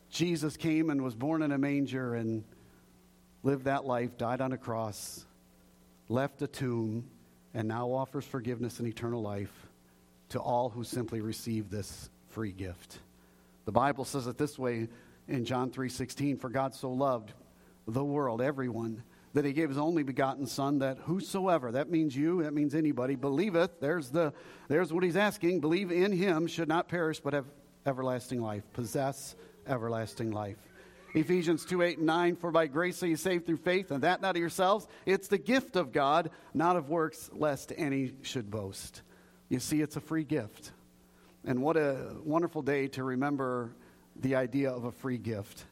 Jesus 0.09 0.57
came 0.57 0.91
and 0.91 1.03
was 1.03 1.17
born 1.17 1.43
in 1.43 1.51
a 1.51 1.59
manger 1.59 2.15
and 2.15 2.45
lived 3.43 3.65
that 3.65 3.85
life, 3.85 4.17
died 4.17 4.41
on 4.41 4.53
a 4.53 4.59
cross, 4.59 5.27
left 6.09 6.41
a 6.41 6.47
tomb, 6.47 7.11
and 7.53 7.67
now 7.67 7.91
offers 7.91 8.25
forgiveness 8.25 8.79
and 8.79 8.87
eternal 8.87 9.21
life 9.21 9.53
to 10.29 10.39
all 10.39 10.71
who 10.71 10.85
simply 10.85 11.21
receive 11.21 11.69
this 11.69 12.09
free 12.31 12.53
gift. 12.53 12.99
The 13.67 13.73
Bible 13.73 14.05
says 14.05 14.27
it 14.27 14.39
this 14.39 14.59
way 14.59 14.89
in 15.29 15.45
John 15.45 15.71
3:16, 15.71 16.39
for 16.39 16.49
God 16.49 16.75
so 16.75 16.91
loved 16.91 17.33
the 17.87 18.05
world, 18.05 18.41
everyone, 18.41 19.03
that 19.35 19.45
he 19.45 19.53
gave 19.53 19.69
his 19.69 19.79
only 19.79 20.03
begotten 20.03 20.47
Son, 20.47 20.79
that 20.79 20.99
whosoever, 20.99 21.73
that 21.73 21.91
means 21.91 22.17
you, 22.17 22.43
that 22.43 22.53
means 22.53 22.75
anybody, 22.75 23.15
believeth, 23.15 23.81
there's, 23.81 24.11
the, 24.11 24.33
there's 24.69 24.93
what 24.93 25.05
he's 25.05 25.17
asking, 25.17 25.61
believe 25.61 25.93
in 25.93 26.13
him, 26.13 26.47
should 26.47 26.69
not 26.69 26.89
perish, 26.89 27.21
but 27.21 27.33
have 27.33 27.47
everlasting 27.87 28.41
life, 28.41 28.65
possess 28.73 29.37
everlasting 29.67 30.33
life. 30.33 30.57
Ephesians 31.15 31.65
2 31.65 31.83
8 31.83 31.99
and 31.99 32.07
9, 32.07 32.37
for 32.37 32.51
by 32.51 32.67
grace 32.67 33.03
are 33.03 33.09
you 33.09 33.17
saved 33.17 33.47
through 33.47 33.57
faith, 33.57 33.91
and 33.91 34.03
that 34.03 34.21
not 34.21 34.37
of 34.37 34.41
yourselves. 34.41 34.87
It's 35.07 35.29
the 35.29 35.39
gift 35.39 35.77
of 35.77 35.93
God, 35.93 36.31
not 36.55 36.77
of 36.77 36.89
works, 36.89 37.31
lest 37.33 37.73
any 37.77 38.13
should 38.23 38.51
boast. 38.51 39.03
You 39.49 39.59
see, 39.59 39.81
it's 39.81 39.97
a 39.97 40.01
free 40.01 40.25
gift. 40.25 40.73
And 41.47 41.63
what 41.63 41.79
a 41.79 42.17
wonderful 42.23 42.61
day 42.61 42.87
to 42.89 43.03
remember 43.03 43.75
the 44.17 44.35
idea 44.35 44.71
of 44.71 44.85
a 44.85 44.93
free 44.93 45.17
gift. 45.17 45.65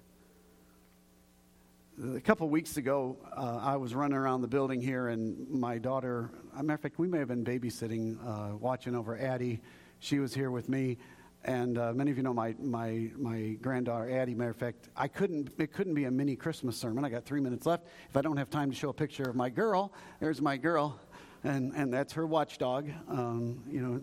A 2.16 2.21
couple 2.21 2.49
weeks 2.49 2.79
ago, 2.79 3.19
uh, 3.37 3.61
I 3.61 3.77
was 3.77 3.95
running 3.95 4.16
around 4.16 4.41
the 4.41 4.49
building 4.49 4.81
here, 4.81 5.09
and 5.09 5.51
my 5.51 5.77
daughter, 5.77 6.31
a 6.57 6.62
matter 6.62 6.77
of 6.77 6.81
fact, 6.81 6.99
we 6.99 7.07
may 7.07 7.19
have 7.19 7.29
been 7.29 7.45
babysitting, 7.45 8.16
uh, 8.27 8.57
watching 8.57 8.95
over 8.95 9.19
Addie. 9.19 9.61
She 9.99 10.21
was 10.21 10.33
here 10.33 10.51
with 10.51 10.71
me. 10.71 10.97
And 11.45 11.77
uh, 11.77 11.93
many 11.93 12.11
of 12.11 12.16
you 12.16 12.23
know 12.23 12.33
my, 12.33 12.55
my, 12.59 13.11
my 13.19 13.59
granddaughter 13.61 14.11
Addie. 14.11 14.35
Matter 14.35 14.51
of 14.51 14.57
fact, 14.57 14.89
I 14.97 15.07
couldn't, 15.07 15.51
it 15.59 15.75
couldn't 15.75 15.95
be 15.95 16.05
a 16.05 16.11
mini 16.11 16.35
Christmas 16.35 16.79
sermon. 16.79 17.05
I 17.05 17.11
got 17.11 17.27
three 17.27 17.41
minutes 17.41 17.66
left. 17.66 17.85
If 18.09 18.16
I 18.16 18.23
don't 18.23 18.39
have 18.39 18.49
time 18.49 18.71
to 18.71 18.77
show 18.77 18.89
a 18.89 18.95
picture 18.95 19.25
of 19.25 19.37
my 19.37 19.51
girl, 19.51 19.93
there's 20.19 20.41
my 20.41 20.57
girl, 20.57 20.99
and, 21.45 21.75
and 21.75 21.93
that's 21.93 22.14
her 22.14 22.27
watchdog. 22.27 22.89
Um, 23.09 23.62
you 23.69 23.81
know, 23.83 24.01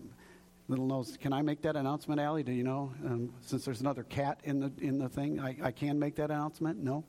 little 0.68 0.86
nose. 0.86 1.18
Can 1.20 1.34
I 1.34 1.42
make 1.42 1.62
that 1.62 1.76
announcement, 1.76 2.20
Allie? 2.20 2.44
Do 2.44 2.52
you 2.52 2.64
know? 2.64 2.92
Um, 3.06 3.34
since 3.42 3.66
there's 3.66 3.82
another 3.82 4.04
cat 4.04 4.40
in 4.44 4.60
the 4.60 4.72
in 4.80 4.98
the 4.98 5.10
thing, 5.10 5.40
I, 5.40 5.56
I 5.62 5.72
can 5.72 6.00
make 6.00 6.16
that 6.16 6.32
announcement. 6.32 6.84
No. 6.84 7.04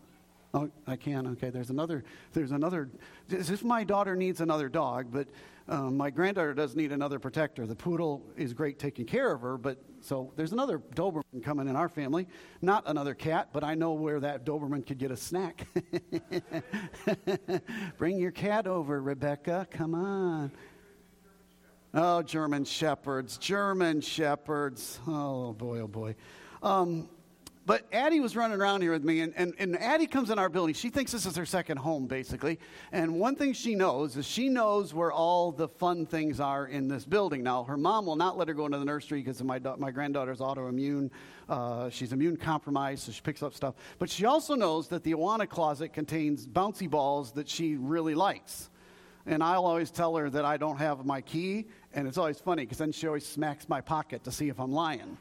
Oh, 0.55 0.71
I 0.87 0.97
can. 0.97 1.27
Okay. 1.29 1.51
There's 1.51 1.71
another. 1.71 2.05
There's 2.33 2.53
another. 2.53 2.91
If 3.29 3.65
my 3.65 3.85
daughter 3.85 4.17
needs 4.17 4.41
another 4.41 4.69
dog, 4.69 5.09
but 5.11 5.29
um, 5.69 5.97
my 5.97 6.11
granddaughter 6.11 6.55
does 6.55 6.77
need 6.77 6.93
another 6.93 7.19
protector. 7.19 7.67
The 7.67 7.75
poodle 7.75 8.23
is 8.37 8.55
great 8.55 8.79
taking 8.79 9.05
care 9.05 9.33
of 9.33 9.41
her, 9.41 9.59
but 9.59 9.83
so 10.01 10.33
there's 10.37 10.53
another 10.53 10.79
Doberman 10.95 11.43
coming 11.43 11.67
in 11.69 11.75
our 11.75 11.89
family. 11.89 12.29
Not 12.63 12.85
another 12.87 13.15
cat, 13.15 13.49
but 13.53 13.65
I 13.65 13.75
know 13.75 13.93
where 13.93 14.21
that 14.21 14.47
Doberman 14.47 14.87
could 14.87 14.99
get 14.99 15.11
a 15.11 15.17
snack. 15.17 15.67
Bring 17.99 18.19
your 18.19 18.31
cat 18.31 18.69
over, 18.69 19.03
Rebecca. 19.03 19.67
Come 19.71 19.95
on. 19.95 20.53
Oh, 21.99 22.21
German 22.21 22.67
shepherds, 22.67 23.39
German 23.39 24.03
shepherds. 24.03 25.01
Oh 25.07 25.55
boy, 25.55 25.79
oh 25.79 25.89
boy. 25.89 26.15
Um, 26.63 27.09
but 27.65 27.87
Addie 27.91 28.21
was 28.21 28.37
running 28.37 28.61
around 28.61 28.83
here 28.83 28.93
with 28.93 29.03
me, 29.03 29.23
and, 29.23 29.33
and, 29.35 29.55
and 29.59 29.79
Addie 29.79 30.07
comes 30.07 30.29
in 30.29 30.39
our 30.39 30.51
building. 30.51 30.75
She 30.75 30.91
thinks 30.91 31.11
this 31.11 31.25
is 31.25 31.37
her 31.37 31.47
second 31.47 31.79
home, 31.79 32.07
basically. 32.07 32.61
And 32.93 33.19
one 33.19 33.35
thing 33.35 33.55
she 33.55 33.75
knows 33.75 34.15
is 34.19 34.27
she 34.27 34.51
knows 34.51 34.93
where 34.93 35.11
all 35.11 35.53
the 35.53 35.69
fun 35.69 36.05
things 36.05 36.39
are 36.39 36.67
in 36.67 36.87
this 36.87 37.07
building. 37.07 37.43
Now, 37.43 37.65
her 37.65 37.79
mom 37.79 38.05
will 38.05 38.15
not 38.15 38.37
let 38.37 38.49
her 38.49 38.55
go 38.55 38.67
into 38.67 38.79
the 38.79 38.85
nursery 38.85 39.23
because 39.23 39.43
my, 39.43 39.59
my 39.79 39.91
granddaughter's 39.91 40.41
autoimmune. 40.41 41.11
Uh, 41.49 41.89
she's 41.89 42.13
immune 42.13 42.37
compromised, 42.37 43.05
so 43.05 43.13
she 43.13 43.23
picks 43.23 43.43
up 43.43 43.55
stuff. 43.55 43.75
But 43.99 44.11
she 44.11 44.27
also 44.27 44.55
knows 44.55 44.87
that 44.89 45.03
the 45.03 45.13
Awana 45.13 45.49
closet 45.49 45.95
contains 45.95 46.47
bouncy 46.47 46.91
balls 46.91 47.33
that 47.33 47.49
she 47.49 47.77
really 47.77 48.15
likes. 48.15 48.69
And 49.29 49.43
I'll 49.43 49.67
always 49.67 49.91
tell 49.91 50.15
her 50.17 50.31
that 50.31 50.45
I 50.45 50.57
don't 50.57 50.77
have 50.77 51.05
my 51.05 51.21
key, 51.21 51.67
and 51.97 52.07
it's 52.07 52.19
always 52.19 52.39
funny 52.39 52.63
because 52.63 52.79
then 52.79 52.93
she 52.93 53.07
always 53.07 53.27
smacks 53.27 53.69
my 53.69 53.81
pocket 53.81 54.23
to 54.25 54.31
see 54.31 54.49
if 54.49 54.61
I'm 54.61 54.71
lying. 54.71 55.17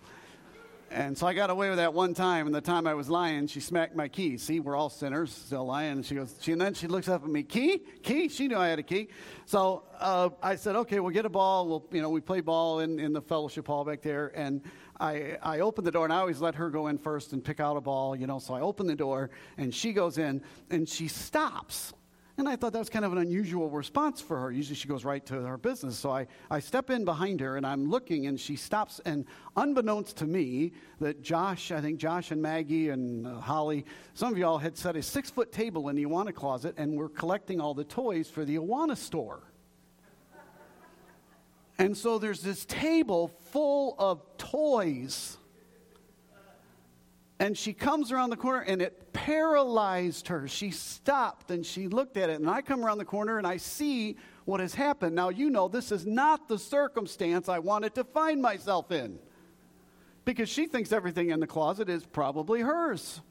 And 0.92 1.18
so 1.18 1.26
I 1.26 1.34
got 1.34 1.50
away 1.50 1.70
with 1.70 1.80
that 1.80 1.94
one 1.94 2.14
time, 2.14 2.46
and 2.46 2.54
the 2.54 2.62
time 2.62 2.86
I 2.86 2.94
was 2.94 3.10
lying, 3.10 3.48
she 3.48 3.60
smacked 3.60 3.96
my 3.96 4.08
key. 4.08 4.38
See, 4.38 4.60
we're 4.60 4.76
all 4.76 4.90
sinners, 4.90 5.32
still 5.32 5.66
lying. 5.66 5.94
And 5.94 6.06
she 6.06 6.16
goes, 6.16 6.36
she, 6.40 6.52
and 6.52 6.62
then 6.62 6.74
she 6.74 6.88
looks 6.88 7.08
up 7.08 7.24
at 7.24 7.30
me, 7.30 7.44
key, 7.44 7.80
key. 8.04 8.30
She 8.30 8.48
knew 8.48 8.58
I 8.58 8.68
had 8.68 8.78
a 8.78 8.84
key. 8.84 9.08
So 9.46 9.84
uh, 10.00 10.30
I 10.44 10.56
said, 10.56 10.76
okay, 10.76 11.00
we'll 11.00 11.14
get 11.14 11.26
a 11.26 11.30
ball. 11.30 11.68
We'll, 11.68 11.86
you 11.92 12.02
know, 12.02 12.10
we 12.10 12.22
play 12.22 12.42
ball 12.42 12.82
in, 12.82 13.00
in 13.00 13.14
the 13.14 13.22
fellowship 13.22 13.66
hall 13.66 13.84
back 13.84 14.02
there, 14.02 14.32
and 14.36 14.62
I, 15.00 15.38
I 15.42 15.62
opened 15.62 15.88
the 15.88 15.92
door, 15.92 16.06
and 16.06 16.14
I 16.14 16.20
always 16.20 16.40
let 16.40 16.56
her 16.56 16.70
go 16.70 16.88
in 16.88 16.98
first 16.98 17.34
and 17.34 17.44
pick 17.44 17.60
out 17.60 17.78
a 17.78 17.82
ball, 17.82 18.16
you 18.16 18.28
know. 18.28 18.38
So 18.38 18.54
I 18.54 18.62
open 18.62 18.86
the 18.86 18.96
door, 18.96 19.32
and 19.58 19.74
she 19.74 19.92
goes 19.92 20.18
in, 20.18 20.44
and 20.70 20.88
she 20.88 21.08
stops 21.08 21.94
and 22.38 22.50
I 22.50 22.58
thought 22.58 22.74
that 22.74 22.80
was 22.80 22.90
kind 22.90 23.06
of 23.06 23.14
an 23.14 23.20
unusual 23.20 23.70
response 23.70 24.20
for 24.20 24.38
her. 24.38 24.52
Usually 24.52 24.76
she 24.76 24.90
goes 24.90 25.06
right 25.06 25.26
to 25.28 25.36
her 25.36 25.58
business. 25.58 25.98
So 25.98 26.12
I, 26.12 26.28
I 26.52 26.60
step 26.60 26.90
in 26.90 27.06
behind 27.06 27.40
her 27.40 27.56
and 27.56 27.66
I'm 27.66 27.90
looking 27.90 28.28
and 28.28 28.38
she 28.38 28.58
stops. 28.58 29.00
And 29.06 29.26
unbeknownst 29.56 30.18
to 30.18 30.26
me, 30.26 30.74
that 31.00 31.22
Josh, 31.22 31.72
I 31.72 31.80
think 31.80 31.98
Josh 31.98 32.32
and 32.32 32.42
Maggie 32.42 32.90
and 32.90 33.26
uh, 33.26 33.40
Holly, 33.40 33.86
some 34.16 34.34
of 34.34 34.38
y'all 34.38 34.58
had 34.58 34.78
set 34.78 34.98
a 34.98 35.02
six 35.02 35.30
foot 35.30 35.54
table 35.54 35.88
in 35.88 35.96
the 35.96 36.06
Awana 36.06 36.36
closet 36.36 36.76
and 36.78 36.98
we're 36.98 37.08
collecting 37.08 37.62
all 37.62 37.74
the 37.74 37.86
toys 37.86 38.30
for 38.30 38.44
the 38.44 38.58
Awana 38.58 38.98
store. 38.98 39.40
and 41.80 41.96
so 41.96 42.20
there's 42.20 42.42
this 42.42 42.66
table 42.66 43.30
full 43.52 43.96
of 43.98 44.22
toys 44.38 45.38
and 47.40 47.58
she 47.58 47.74
comes 47.74 48.12
around 48.12 48.30
the 48.30 48.38
corner 48.38 48.62
and 48.62 48.82
it 48.82 49.12
paralyzed 49.12 50.30
her. 50.30 50.48
She 50.48 50.72
stopped 50.72 51.52
and 51.52 51.66
she 51.66 51.88
looked 51.88 52.16
at 52.16 52.30
it. 52.30 52.40
And 52.40 52.50
I 52.50 52.62
come 52.62 52.84
around 52.84 52.98
the 52.98 53.06
corner 53.06 53.38
and 53.38 53.46
I 53.46 53.58
see 53.58 54.16
what 54.46 54.62
has 54.62 54.74
happened. 54.74 55.16
Now, 55.16 55.30
you 55.30 55.50
know, 55.50 55.68
this 55.68 55.92
is 55.92 56.06
not 56.06 56.48
the 56.48 56.58
circumstance 56.58 57.50
I 57.50 57.60
wanted 57.60 57.96
to 57.96 58.06
find 58.06 58.42
myself 58.42 58.92
in 58.92 59.20
because 60.24 60.48
she 60.48 60.66
thinks 60.66 60.94
everything 60.94 61.30
in 61.30 61.40
the 61.42 61.48
closet 61.48 61.90
is 61.90 62.06
probably 62.06 62.62
hers. 62.62 63.22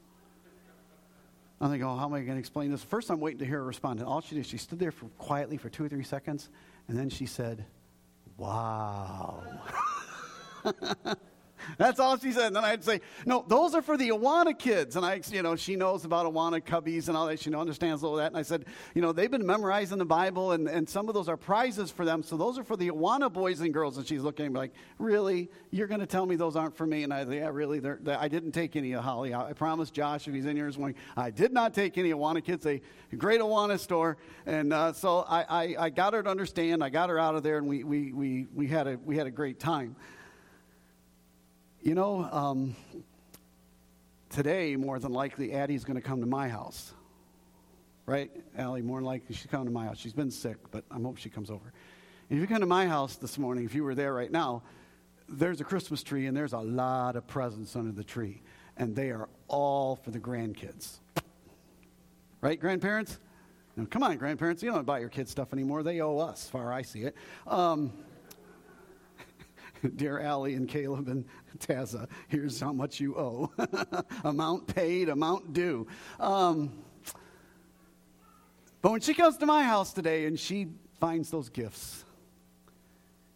I 1.59 1.69
think, 1.69 1.83
oh, 1.83 1.95
how 1.95 2.05
am 2.05 2.13
I 2.13 2.19
going 2.19 2.33
to 2.33 2.39
explain 2.39 2.69
this? 2.69 2.83
First, 2.83 3.09
I'm 3.09 3.19
waiting 3.19 3.39
to 3.39 3.45
hear 3.45 3.59
her 3.59 3.63
respond. 3.63 3.99
And 3.99 4.07
all 4.07 4.21
she 4.21 4.35
did, 4.35 4.45
she 4.45 4.57
stood 4.57 4.77
there 4.77 4.91
for, 4.91 5.05
quietly 5.17 5.57
for 5.57 5.69
two 5.69 5.85
or 5.85 5.89
three 5.89 6.03
seconds, 6.03 6.49
and 6.87 6.97
then 6.97 7.09
she 7.09 7.25
said, 7.25 7.65
Wow. 8.37 9.41
That's 11.77 11.99
all 11.99 12.17
she 12.17 12.31
said. 12.31 12.47
And 12.47 12.55
then 12.55 12.65
I'd 12.65 12.83
say, 12.83 13.01
no, 13.25 13.43
those 13.47 13.75
are 13.75 13.81
for 13.81 13.97
the 13.97 14.09
Awana 14.09 14.57
kids. 14.57 14.95
And 14.95 15.05
I, 15.05 15.21
you 15.31 15.41
know, 15.41 15.55
she 15.55 15.75
knows 15.75 16.05
about 16.05 16.25
Awana 16.25 16.61
cubbies 16.61 17.07
and 17.07 17.17
all 17.17 17.27
that. 17.27 17.39
She 17.39 17.53
understands 17.53 18.03
all 18.03 18.15
that. 18.15 18.27
And 18.27 18.37
I 18.37 18.41
said, 18.41 18.65
you 18.93 19.01
know, 19.01 19.11
they've 19.11 19.31
been 19.31 19.45
memorizing 19.45 19.97
the 19.97 20.05
Bible, 20.05 20.51
and, 20.51 20.67
and 20.67 20.87
some 20.89 21.07
of 21.07 21.13
those 21.13 21.29
are 21.29 21.37
prizes 21.37 21.91
for 21.91 22.05
them. 22.05 22.23
So 22.23 22.37
those 22.37 22.57
are 22.57 22.63
for 22.63 22.77
the 22.77 22.89
Awana 22.89 23.31
boys 23.31 23.61
and 23.61 23.73
girls. 23.73 23.97
And 23.97 24.07
she's 24.07 24.21
looking 24.21 24.45
at 24.45 24.51
me 24.51 24.57
like, 24.57 24.73
really? 24.99 25.49
You're 25.71 25.87
going 25.87 25.99
to 25.99 26.05
tell 26.05 26.25
me 26.25 26.35
those 26.35 26.55
aren't 26.55 26.75
for 26.75 26.85
me? 26.85 27.03
And 27.03 27.13
I 27.13 27.23
said, 27.23 27.33
yeah, 27.33 27.49
really. 27.51 27.79
They're, 27.79 27.99
they're, 28.01 28.19
I 28.19 28.27
didn't 28.27 28.51
take 28.51 28.75
any 28.75 28.93
of 28.93 29.03
Holly. 29.03 29.33
I, 29.33 29.49
I 29.49 29.53
promised 29.53 29.93
Josh, 29.93 30.27
if 30.27 30.33
he's 30.33 30.45
in 30.45 30.55
here 30.55 30.67
this 30.67 30.77
morning, 30.77 30.97
I 31.15 31.31
did 31.31 31.53
not 31.53 31.73
take 31.73 31.97
any 31.97 32.11
Awana 32.11 32.43
kids. 32.43 32.65
A 32.65 32.81
great 33.15 33.41
Awana 33.41 33.79
store. 33.79 34.17
And 34.45 34.73
uh, 34.73 34.93
so 34.93 35.25
I, 35.27 35.43
I, 35.43 35.75
I 35.85 35.89
got 35.89 36.13
her 36.13 36.23
to 36.23 36.29
understand. 36.29 36.83
I 36.83 36.89
got 36.89 37.09
her 37.09 37.19
out 37.19 37.35
of 37.35 37.43
there, 37.43 37.57
and 37.57 37.67
we, 37.67 37.83
we, 37.83 38.11
we, 38.11 38.47
we, 38.53 38.67
had, 38.67 38.87
a, 38.87 38.97
we 39.03 39.17
had 39.17 39.27
a 39.27 39.31
great 39.31 39.59
time. 39.59 39.95
You 41.85 41.93
know, 41.93 42.27
um, 42.31 42.75
today, 44.31 44.75
more 44.75 44.97
than 44.97 45.13
likely, 45.13 45.53
Addie's 45.53 45.83
going 45.83 46.01
to 46.01 46.01
come 46.01 46.19
to 46.19 46.25
my 46.25 46.49
house. 46.49 46.95
Right, 48.07 48.31
Allie? 48.57 48.81
More 48.81 48.97
than 48.97 49.05
likely, 49.05 49.35
she's 49.35 49.45
coming 49.45 49.67
to 49.67 49.71
my 49.71 49.85
house. 49.85 49.99
She's 49.99 50.11
been 50.11 50.31
sick, 50.31 50.57
but 50.71 50.83
I 50.89 50.95
hope 50.95 51.17
she 51.17 51.29
comes 51.29 51.51
over. 51.51 51.71
If 52.31 52.39
you 52.39 52.47
come 52.47 52.61
to 52.61 52.65
my 52.65 52.87
house 52.87 53.17
this 53.17 53.37
morning, 53.37 53.65
if 53.65 53.75
you 53.75 53.83
were 53.83 53.93
there 53.93 54.15
right 54.15 54.31
now, 54.31 54.63
there's 55.29 55.61
a 55.61 55.63
Christmas 55.63 56.01
tree 56.01 56.25
and 56.25 56.35
there's 56.35 56.53
a 56.53 56.59
lot 56.59 57.15
of 57.15 57.27
presents 57.27 57.75
under 57.75 57.91
the 57.91 58.03
tree. 58.03 58.41
And 58.77 58.95
they 58.95 59.11
are 59.11 59.29
all 59.47 59.95
for 59.95 60.09
the 60.09 60.19
grandkids. 60.19 60.97
Right, 62.41 62.59
grandparents? 62.59 63.19
Now, 63.75 63.85
come 63.85 64.01
on, 64.01 64.17
grandparents. 64.17 64.63
You 64.63 64.71
don't 64.71 64.87
buy 64.87 64.97
your 64.97 65.09
kids 65.09 65.29
stuff 65.29 65.53
anymore. 65.53 65.83
They 65.83 66.01
owe 66.01 66.17
us, 66.17 66.49
far 66.49 66.73
I 66.73 66.81
see 66.81 67.03
it. 67.03 67.15
Um, 67.45 67.93
Dear 69.95 70.19
Allie 70.19 70.55
and 70.55 70.67
Caleb 70.67 71.07
and 71.07 71.25
Taza, 71.59 72.07
here's 72.27 72.59
how 72.59 72.73
much 72.73 72.99
you 72.99 73.15
owe 73.15 73.51
amount 74.23 74.67
paid, 74.67 75.09
amount 75.09 75.53
due. 75.53 75.87
Um, 76.19 76.71
but 78.81 78.91
when 78.91 79.01
she 79.01 79.13
comes 79.13 79.37
to 79.37 79.45
my 79.45 79.63
house 79.63 79.93
today 79.93 80.25
and 80.25 80.39
she 80.39 80.67
finds 80.99 81.29
those 81.29 81.49
gifts, 81.49 82.03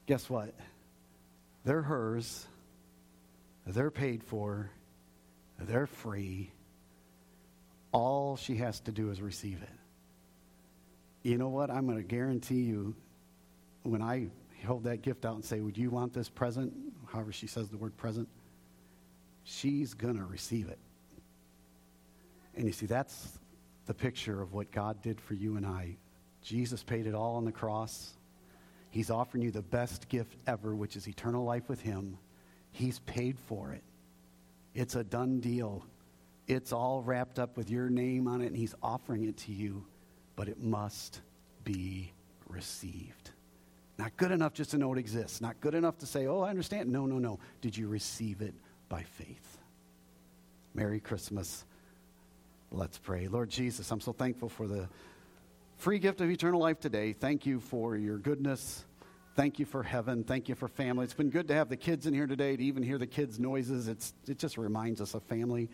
guess 0.05 0.29
what? 0.29 0.53
They're 1.65 1.81
hers, 1.81 2.47
they're 3.65 3.91
paid 3.91 4.23
for, 4.23 4.71
they're 5.59 5.87
free. 5.87 6.51
All 7.91 8.37
she 8.37 8.55
has 8.57 8.79
to 8.81 8.91
do 8.91 9.09
is 9.09 9.21
receive 9.21 9.61
it. 9.61 9.69
You 11.23 11.37
know 11.37 11.49
what? 11.49 11.69
I'm 11.69 11.85
going 11.85 11.97
to 11.97 12.03
guarantee 12.03 12.61
you 12.61 12.95
when 13.83 14.01
I 14.01 14.27
hold 14.65 14.83
that 14.85 15.01
gift 15.01 15.25
out 15.25 15.35
and 15.35 15.43
say, 15.43 15.59
Would 15.59 15.77
you 15.77 15.89
want 15.89 16.13
this 16.13 16.29
present? 16.29 16.73
However, 17.07 17.31
she 17.31 17.47
says 17.47 17.69
the 17.69 17.77
word 17.77 17.95
present. 17.97 18.27
She's 19.43 19.93
going 19.93 20.17
to 20.17 20.25
receive 20.25 20.67
it. 20.69 20.79
And 22.55 22.65
you 22.65 22.73
see, 22.73 22.85
that's 22.85 23.39
the 23.85 23.93
picture 23.93 24.41
of 24.41 24.53
what 24.53 24.71
God 24.71 25.01
did 25.01 25.19
for 25.19 25.33
you 25.33 25.55
and 25.55 25.65
I. 25.65 25.97
Jesus 26.41 26.83
paid 26.83 27.07
it 27.07 27.15
all 27.15 27.35
on 27.35 27.45
the 27.45 27.51
cross. 27.51 28.13
He's 28.91 29.09
offering 29.09 29.43
you 29.43 29.51
the 29.51 29.61
best 29.61 30.09
gift 30.09 30.35
ever, 30.47 30.75
which 30.75 30.95
is 30.95 31.07
eternal 31.07 31.43
life 31.43 31.69
with 31.69 31.81
Him. 31.81 32.17
He's 32.71 32.99
paid 32.99 33.39
for 33.39 33.71
it. 33.71 33.83
It's 34.73 34.95
a 34.95 35.03
done 35.03 35.39
deal. 35.39 35.85
It's 36.47 36.71
all 36.71 37.01
wrapped 37.01 37.39
up 37.39 37.57
with 37.57 37.69
your 37.69 37.89
name 37.89 38.27
on 38.27 38.41
it, 38.41 38.47
and 38.47 38.57
He's 38.57 38.75
offering 38.81 39.25
it 39.25 39.37
to 39.37 39.51
you. 39.51 39.85
but 40.35 40.47
it 40.47 40.61
must 40.61 41.19
be 41.65 42.13
received. 42.47 43.31
Not 43.99 44.15
good 44.15 44.31
enough 44.31 44.53
just 44.53 44.71
to 44.71 44.77
know 44.77 44.93
it 44.93 44.97
exists. 44.97 45.41
Not 45.41 45.59
good 45.59 45.75
enough 45.75 45.97
to 45.97 46.05
say, 46.05 46.25
oh, 46.25 46.39
I 46.39 46.49
understand. 46.51 46.89
No, 46.89 47.05
no, 47.05 47.19
no. 47.19 47.37
Did 47.59 47.75
you 47.75 47.89
receive 47.89 48.41
it 48.41 48.53
by 48.87 49.03
faith? 49.03 49.57
Merry 50.73 51.01
Christmas. 51.01 51.65
Let's 52.71 52.97
pray. 52.97 53.27
Lord 53.27 53.49
Jesus, 53.49 53.91
I'm 53.91 53.99
so 53.99 54.13
thankful 54.13 54.47
for 54.47 54.67
the 54.67 54.87
free 55.75 55.99
gift 55.99 56.21
of 56.21 56.29
eternal 56.29 56.61
life 56.61 56.79
today. 56.79 57.11
Thank 57.11 57.45
you 57.45 57.59
for 57.59 57.97
your 57.97 58.17
goodness. 58.17 58.85
Thank 59.35 59.59
you 59.59 59.65
for 59.65 59.83
heaven. 59.83 60.23
Thank 60.23 60.47
you 60.47 60.55
for 60.55 60.69
family. 60.69 61.03
It's 61.03 61.13
been 61.13 61.29
good 61.29 61.49
to 61.49 61.53
have 61.53 61.67
the 61.67 61.75
kids 61.75 62.05
in 62.05 62.13
here 62.13 62.25
today, 62.25 62.55
to 62.55 62.63
even 62.63 62.83
hear 62.83 62.99
the 62.99 63.05
kids' 63.05 63.37
noises. 63.37 63.89
It's, 63.89 64.13
it 64.29 64.39
just 64.39 64.57
reminds 64.57 65.01
us 65.01 65.13
of 65.13 65.23
family. 65.23 65.67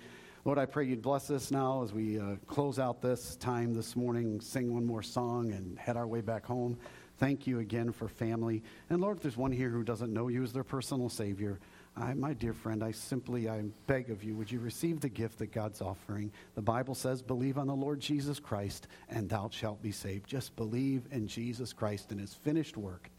Lord, 0.46 0.58
I 0.58 0.66
pray 0.66 0.86
you'd 0.88 1.04
bless 1.04 1.30
us 1.30 1.52
now 1.52 1.84
as 1.84 1.94
we 1.94 2.20
uh, 2.20 2.38
close 2.48 2.80
out 2.80 3.04
this 3.04 3.36
time 3.36 3.76
this 3.76 3.96
morning, 3.96 4.42
sing 4.42 4.74
one 4.74 4.86
more 4.86 5.04
song, 5.04 5.52
and 5.52 5.78
head 5.78 5.96
our 5.96 6.08
way 6.08 6.22
back 6.22 6.44
home. 6.44 6.80
Thank 7.18 7.48
you 7.48 7.60
again 7.60 7.92
for 7.92 8.08
family. 8.08 8.64
And 8.90 9.02
Lord, 9.02 9.18
if 9.18 9.24
there's 9.24 9.38
one 9.38 9.52
here 9.52 9.70
who 9.70 9.84
doesn't 9.84 10.14
know 10.14 10.28
you 10.28 10.44
as 10.44 10.52
their 10.52 10.64
personal 10.64 11.10
Savior, 11.10 11.60
I, 11.98 12.14
my 12.14 12.34
dear 12.34 12.54
friend, 12.54 12.84
I 12.84 12.92
simply, 12.92 13.48
I 13.48 13.64
beg 13.88 14.10
of 14.10 14.24
you, 14.24 14.36
would 14.36 14.52
you 14.52 14.60
receive 14.60 15.00
the 15.00 15.08
gift 15.08 15.40
that 15.40 15.54
God's 15.54 15.82
offering? 15.82 16.32
The 16.56 16.62
Bible 16.62 16.94
says, 16.94 17.22
believe 17.22 17.58
on 17.58 17.68
the 17.68 17.76
Lord 17.76 18.02
Jesus 18.02 18.40
Christ, 18.40 18.88
and 19.10 19.30
thou 19.30 19.50
shalt 19.50 19.82
be 19.82 19.94
saved. 19.94 20.28
Just 20.28 20.56
believe 20.58 21.04
in 21.12 21.28
Jesus 21.28 21.72
Christ 21.72 22.12
and 22.12 22.20
his 22.20 22.34
finished 22.34 22.76
work 22.76 23.10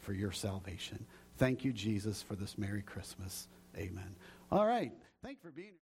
for 0.00 0.12
your 0.12 0.32
salvation. 0.32 1.06
Thank 1.38 1.64
you, 1.64 1.72
Jesus, 1.72 2.22
for 2.22 2.34
this 2.34 2.58
Merry 2.58 2.82
Christmas. 2.82 3.46
Amen. 3.76 4.16
All 4.50 4.66
right. 4.66 4.92
Thank 5.22 5.38
you 5.42 5.50
for 5.50 5.54
being 5.54 5.68
here. 5.68 5.85